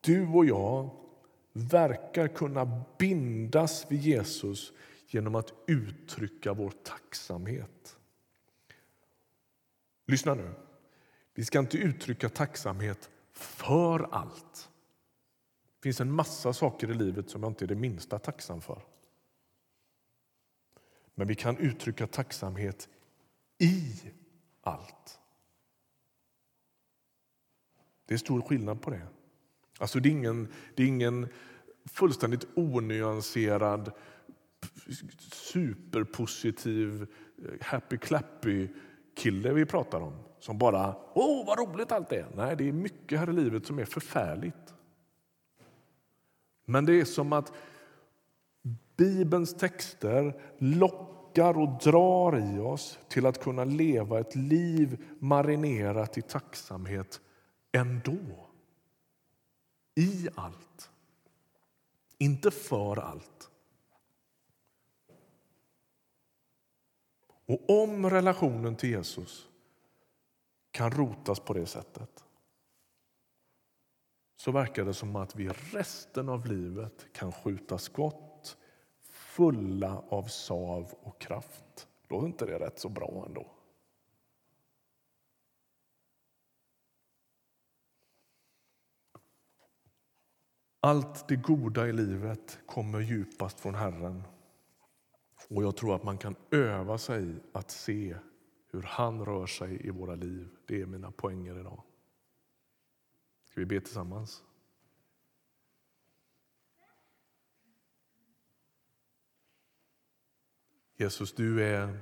Du 0.00 0.26
och 0.26 0.44
jag 0.44 0.90
verkar 1.52 2.28
kunna 2.28 2.82
bindas 2.98 3.86
vid 3.88 4.00
Jesus 4.00 4.72
genom 5.06 5.34
att 5.34 5.52
uttrycka 5.66 6.52
vår 6.52 6.72
tacksamhet. 6.82 7.96
Lyssna 10.06 10.34
nu. 10.34 10.50
Vi 11.34 11.44
ska 11.44 11.58
inte 11.58 11.78
uttrycka 11.78 12.28
tacksamhet 12.28 13.10
för 13.32 14.08
allt. 14.12 14.70
Det 15.78 15.82
finns 15.82 16.00
en 16.00 16.12
massa 16.12 16.52
saker 16.52 16.90
i 16.90 16.94
livet 16.94 17.30
som 17.30 17.42
jag 17.42 17.50
inte 17.50 17.64
är 17.64 17.66
det 17.66 17.74
minsta 17.74 18.18
tacksam 18.18 18.60
för. 18.60 18.82
Men 21.14 21.26
vi 21.26 21.34
kan 21.34 21.56
uttrycka 21.56 22.06
tacksamhet 22.06 22.88
i 23.58 24.00
allt. 24.60 25.19
Det 28.10 28.14
är 28.14 28.18
stor 28.18 28.42
skillnad 28.42 28.82
på 28.82 28.90
det. 28.90 29.02
Alltså 29.78 30.00
det, 30.00 30.08
är 30.08 30.10
ingen, 30.10 30.48
det 30.74 30.82
är 30.82 30.86
ingen 30.86 31.28
fullständigt 31.84 32.46
onyanserad, 32.54 33.92
superpositiv, 35.32 37.06
happy 37.60 37.98
clappy 37.98 38.68
kille 39.16 39.52
vi 39.52 39.66
pratar 39.66 40.00
om 40.00 40.12
som 40.38 40.58
bara 40.58 40.94
åh 41.14 41.46
vad 41.46 41.58
roligt 41.58 41.92
allt 41.92 42.12
är. 42.12 42.26
Nej, 42.34 42.56
det 42.56 42.68
är 42.68 42.72
mycket 42.72 43.18
här 43.18 43.30
i 43.30 43.32
livet 43.32 43.66
som 43.66 43.78
är 43.78 43.84
förfärligt. 43.84 44.74
Men 46.64 46.84
det 46.84 47.00
är 47.00 47.04
som 47.04 47.32
att 47.32 47.52
Bibelns 48.96 49.54
texter 49.54 50.42
lockar 50.58 51.58
och 51.58 51.78
drar 51.82 52.56
i 52.56 52.58
oss 52.58 52.98
till 53.08 53.26
att 53.26 53.42
kunna 53.42 53.64
leva 53.64 54.20
ett 54.20 54.36
liv 54.36 55.04
marinerat 55.18 56.18
i 56.18 56.22
tacksamhet 56.22 57.20
ändå. 57.72 58.46
I 59.94 60.28
allt. 60.34 60.90
Inte 62.18 62.50
för 62.50 62.96
allt. 62.96 63.50
Och 67.46 67.82
om 67.82 68.10
relationen 68.10 68.76
till 68.76 68.90
Jesus 68.90 69.48
kan 70.70 70.90
rotas 70.90 71.40
på 71.40 71.52
det 71.52 71.66
sättet 71.66 72.24
så 74.36 74.52
verkar 74.52 74.84
det 74.84 74.94
som 74.94 75.16
att 75.16 75.36
vi 75.36 75.48
resten 75.48 76.28
av 76.28 76.46
livet 76.46 77.06
kan 77.12 77.32
skjuta 77.32 77.78
skott 77.78 78.56
fulla 79.00 80.02
av 80.08 80.22
sav 80.22 80.94
och 81.02 81.20
kraft. 81.20 81.88
Låter 82.08 82.26
inte 82.26 82.46
det 82.46 82.58
rätt 82.58 82.78
så 82.78 82.88
bra 82.88 83.24
ändå? 83.26 83.46
Allt 90.82 91.28
det 91.28 91.36
goda 91.36 91.88
i 91.88 91.92
livet 91.92 92.58
kommer 92.66 93.00
djupast 93.00 93.60
från 93.60 93.74
Herren. 93.74 94.22
Och 95.48 95.62
jag 95.64 95.76
tror 95.76 95.94
att 95.94 96.04
man 96.04 96.18
kan 96.18 96.36
öva 96.50 96.98
sig 96.98 97.34
att 97.52 97.70
se 97.70 98.16
hur 98.70 98.82
han 98.82 99.24
rör 99.24 99.46
sig 99.46 99.86
i 99.86 99.90
våra 99.90 100.14
liv. 100.14 100.48
Det 100.66 100.80
är 100.80 100.86
mina 100.86 101.10
poänger 101.10 101.60
idag. 101.60 101.82
Ska 103.44 103.60
vi 103.60 103.66
be 103.66 103.80
tillsammans? 103.80 104.44
Jesus, 110.96 111.32
du 111.32 111.64
är 111.64 111.98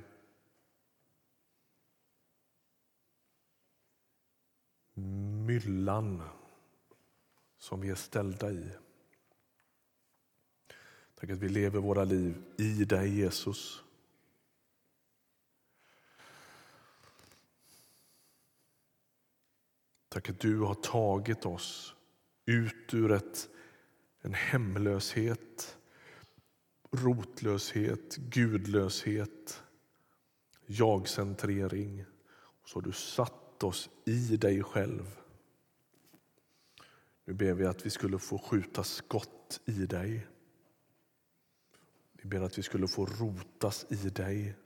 myllan 5.47 6.23
som 7.69 7.81
vi 7.81 7.89
är 7.89 7.95
ställda 7.95 8.51
i. 8.51 8.71
Tack 11.15 11.31
att 11.31 11.39
vi 11.39 11.49
lever 11.49 11.81
våra 11.81 12.05
liv 12.05 12.43
i 12.57 12.85
dig, 12.85 13.19
Jesus. 13.19 13.83
Tack 20.09 20.29
att 20.29 20.41
du 20.41 20.59
har 20.59 20.75
tagit 20.75 21.47
oss 21.47 21.95
ut 22.47 22.95
ur 22.95 23.13
ett, 23.13 23.49
en 24.21 24.35
hemlöshet, 24.35 25.79
rotlöshet, 26.91 28.17
gudlöshet, 28.17 29.63
jagcentrering. 30.67 32.05
Och 32.35 32.69
så 32.69 32.77
har 32.79 32.83
du 32.83 32.93
satt 32.93 33.63
oss 33.63 33.91
i 34.05 34.37
dig 34.37 34.63
själv. 34.63 35.19
Nu 37.29 37.35
ber 37.35 37.53
vi 37.53 37.67
att 37.67 37.87
vi 37.87 37.91
skulle 37.91 38.19
få 38.19 38.39
skjuta 38.39 38.85
skott 38.85 39.61
i 39.65 39.87
dig. 39.87 40.27
Vi 42.13 42.29
ber 42.29 42.41
att 42.41 42.59
vi 42.59 42.63
skulle 42.63 42.89
få 42.89 43.07
rotas 43.07 43.87
i 43.89 44.09
dig. 44.09 44.57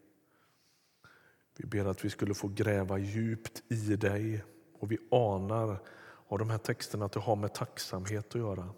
Vi 1.56 1.66
ber 1.66 1.84
att 1.84 2.04
vi 2.04 2.10
skulle 2.10 2.34
få 2.34 2.48
gräva 2.48 2.98
djupt 2.98 3.62
i 3.68 3.96
dig 3.96 4.44
och 4.78 4.92
vi 4.92 4.98
anar 5.10 5.78
av 6.28 6.38
de 6.38 6.50
här 6.50 6.58
texterna 6.58 7.04
att 7.04 7.12
det 7.12 7.20
har 7.20 7.36
med 7.36 7.54
tacksamhet 7.54 8.26
att 8.28 8.40
göra. 8.40 8.68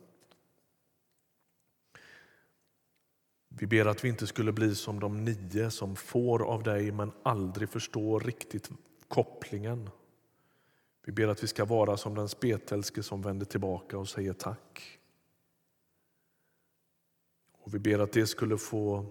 Vi 3.48 3.66
ber 3.66 3.86
att 3.86 4.04
vi 4.04 4.08
inte 4.08 4.26
skulle 4.26 4.52
bli 4.52 4.74
som 4.74 5.00
de 5.00 5.24
nio 5.24 5.70
som 5.70 5.96
får 5.96 6.42
av 6.42 6.62
dig 6.62 6.92
men 6.92 7.12
aldrig 7.22 7.68
förstår 7.68 8.20
riktigt 8.20 8.70
kopplingen. 9.08 9.90
Vi 11.04 11.12
ber 11.12 11.28
att 11.28 11.42
vi 11.42 11.46
ska 11.46 11.64
vara 11.64 11.96
som 11.96 12.14
den 12.14 12.28
spetälske 12.28 13.02
som 13.02 13.22
vänder 13.22 13.46
tillbaka 13.46 13.98
och 13.98 14.08
säger 14.08 14.32
tack. 14.32 14.98
Och 17.58 17.74
Vi 17.74 17.78
ber 17.78 17.98
att 17.98 18.12
det 18.12 18.26
skulle 18.26 18.58
få 18.58 19.06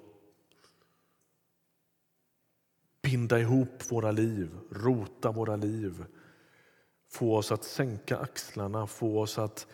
binda 3.01 3.39
ihop 3.39 3.91
våra 3.91 4.11
liv, 4.11 4.57
rota 4.69 5.31
våra 5.31 5.55
liv 5.55 6.05
få 7.13 7.35
oss 7.35 7.51
att 7.51 7.63
sänka 7.63 8.17
axlarna, 8.17 8.87
få 8.87 9.19
oss 9.19 9.37
att 9.37 9.67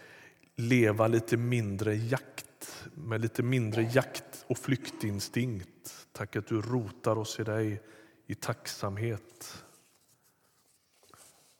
leva 0.55 1.07
lite 1.07 1.37
mindre 1.37 1.95
jakt 1.95 2.45
med 2.93 3.21
lite 3.21 3.43
mindre 3.43 3.83
jakt 3.83 4.45
och 4.47 4.57
flyktinstinkt. 4.57 6.07
Tack 6.11 6.35
att 6.35 6.47
du 6.47 6.61
rotar 6.61 7.17
oss 7.17 7.39
i 7.39 7.43
dig 7.43 7.81
i 8.27 8.35
tacksamhet. 8.35 9.63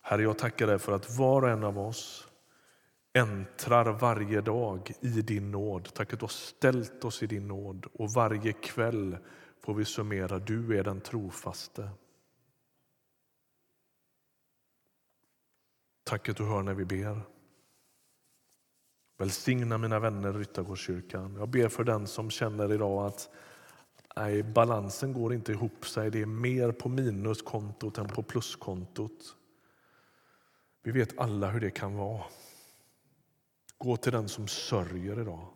Herre, 0.10 0.22
jag 0.24 0.38
tackar 0.38 0.68
dig 0.68 0.80
för 0.80 0.92
att 0.92 1.18
var 1.18 1.42
och 1.42 1.50
en 1.50 1.64
av 1.64 1.80
oss 1.80 2.28
äntrar 3.14 3.92
varje 3.92 4.42
dag 4.42 4.92
i 5.02 5.22
din 5.22 5.52
nåd. 5.52 5.94
Tack 5.94 6.14
att 6.14 6.20
du 6.20 6.24
har 6.24 6.30
ställt 6.30 7.06
oss 7.06 7.24
i 7.24 7.28
din 7.28 7.48
nåd 7.48 7.86
och 7.94 8.10
varje 8.10 8.54
kväll 8.54 9.18
får 9.60 9.74
vi 9.74 9.86
summera, 9.86 10.40
du 10.40 10.78
är 10.80 10.84
den 10.84 11.02
trofaste. 11.02 11.90
Tack 16.04 16.30
att 16.30 16.38
du 16.38 16.44
hör 16.44 16.64
när 16.64 16.74
vi 16.74 16.86
ber. 16.86 17.22
Välsigna 19.18 19.78
mina 19.78 20.00
vänner 20.00 20.30
i 20.30 20.38
Ryttargårdskyrkan. 20.38 21.36
Jag 21.36 21.50
ber 21.50 21.68
för 21.68 21.84
den 21.84 22.08
som 22.08 22.30
känner 22.30 22.74
idag 22.74 23.06
att 23.06 23.30
nej, 24.16 24.44
balansen 24.44 25.14
går 25.14 25.34
inte 25.34 25.52
ihop 25.52 25.86
sig. 25.86 26.12
Det 26.12 26.22
är 26.22 26.26
mer 26.26 26.72
på 26.72 26.90
minuskontot 26.90 27.98
än 27.98 28.08
på 28.08 28.24
pluskontot. 28.24 29.36
Vi 30.84 30.92
vet 30.92 31.20
alla 31.20 31.50
hur 31.50 31.60
det 31.60 31.72
kan 31.72 31.96
vara. 31.96 32.24
Gå 33.78 33.98
till 33.98 34.12
den 34.12 34.30
som 34.30 34.48
sörjer 34.48 35.22
idag. 35.22 35.48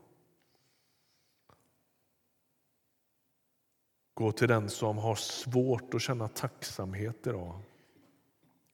Gå 4.14 4.32
till 4.32 4.48
den 4.48 4.70
som 4.70 4.98
har 4.98 5.16
svårt 5.16 5.94
att 5.94 6.02
känna 6.02 6.28
tacksamhet 6.28 7.28
idag. 7.28 7.60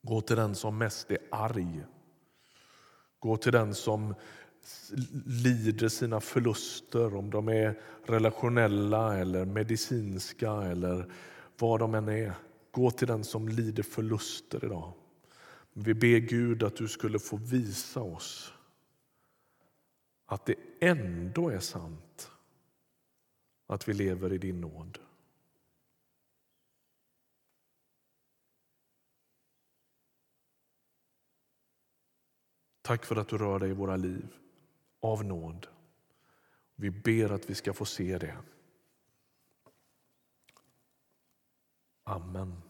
Gå 0.02 0.22
till 0.22 0.36
den 0.36 0.56
som 0.56 0.78
mest 0.78 1.12
är 1.12 1.18
arg. 1.32 1.84
Gå 3.20 3.38
till 3.38 3.52
den 3.52 3.76
som 3.76 4.16
lider 5.26 5.90
sina 5.90 6.22
förluster, 6.22 7.16
om 7.16 7.30
de 7.30 7.48
är 7.48 7.82
relationella 8.06 9.18
eller 9.18 9.46
medicinska 9.46 10.52
eller 10.52 11.12
vad 11.60 11.80
de 11.80 11.96
än 11.96 12.10
är. 12.10 12.34
Gå 12.72 12.92
till 12.92 13.08
den 13.08 13.24
som 13.24 13.50
lider 13.50 13.84
förluster 13.84 14.66
idag. 14.66 14.94
Vi 15.82 15.94
ber 15.94 16.20
Gud 16.20 16.64
att 16.64 16.76
du 16.76 16.88
skulle 16.88 17.20
få 17.20 17.38
visa 17.38 18.02
oss 18.02 18.54
att 20.26 20.46
det 20.46 20.56
ändå 20.80 21.50
är 21.50 21.60
sant 21.60 22.32
att 23.68 23.88
vi 23.88 23.94
lever 23.94 24.34
i 24.34 24.38
din 24.38 24.62
nåd. 24.62 25.00
Tack 32.82 33.06
för 33.06 33.16
att 33.16 33.28
du 33.28 33.38
rör 33.38 33.60
dig 33.60 33.70
i 33.70 33.74
våra 33.74 33.96
liv 33.96 34.34
av 35.00 35.26
nåd. 35.26 35.68
Vi 36.76 36.92
ber 36.92 37.32
att 37.32 37.50
vi 37.50 37.56
ska 37.56 37.74
få 37.74 37.86
se 37.86 38.18
det. 38.18 38.38
Amen. 42.04 42.69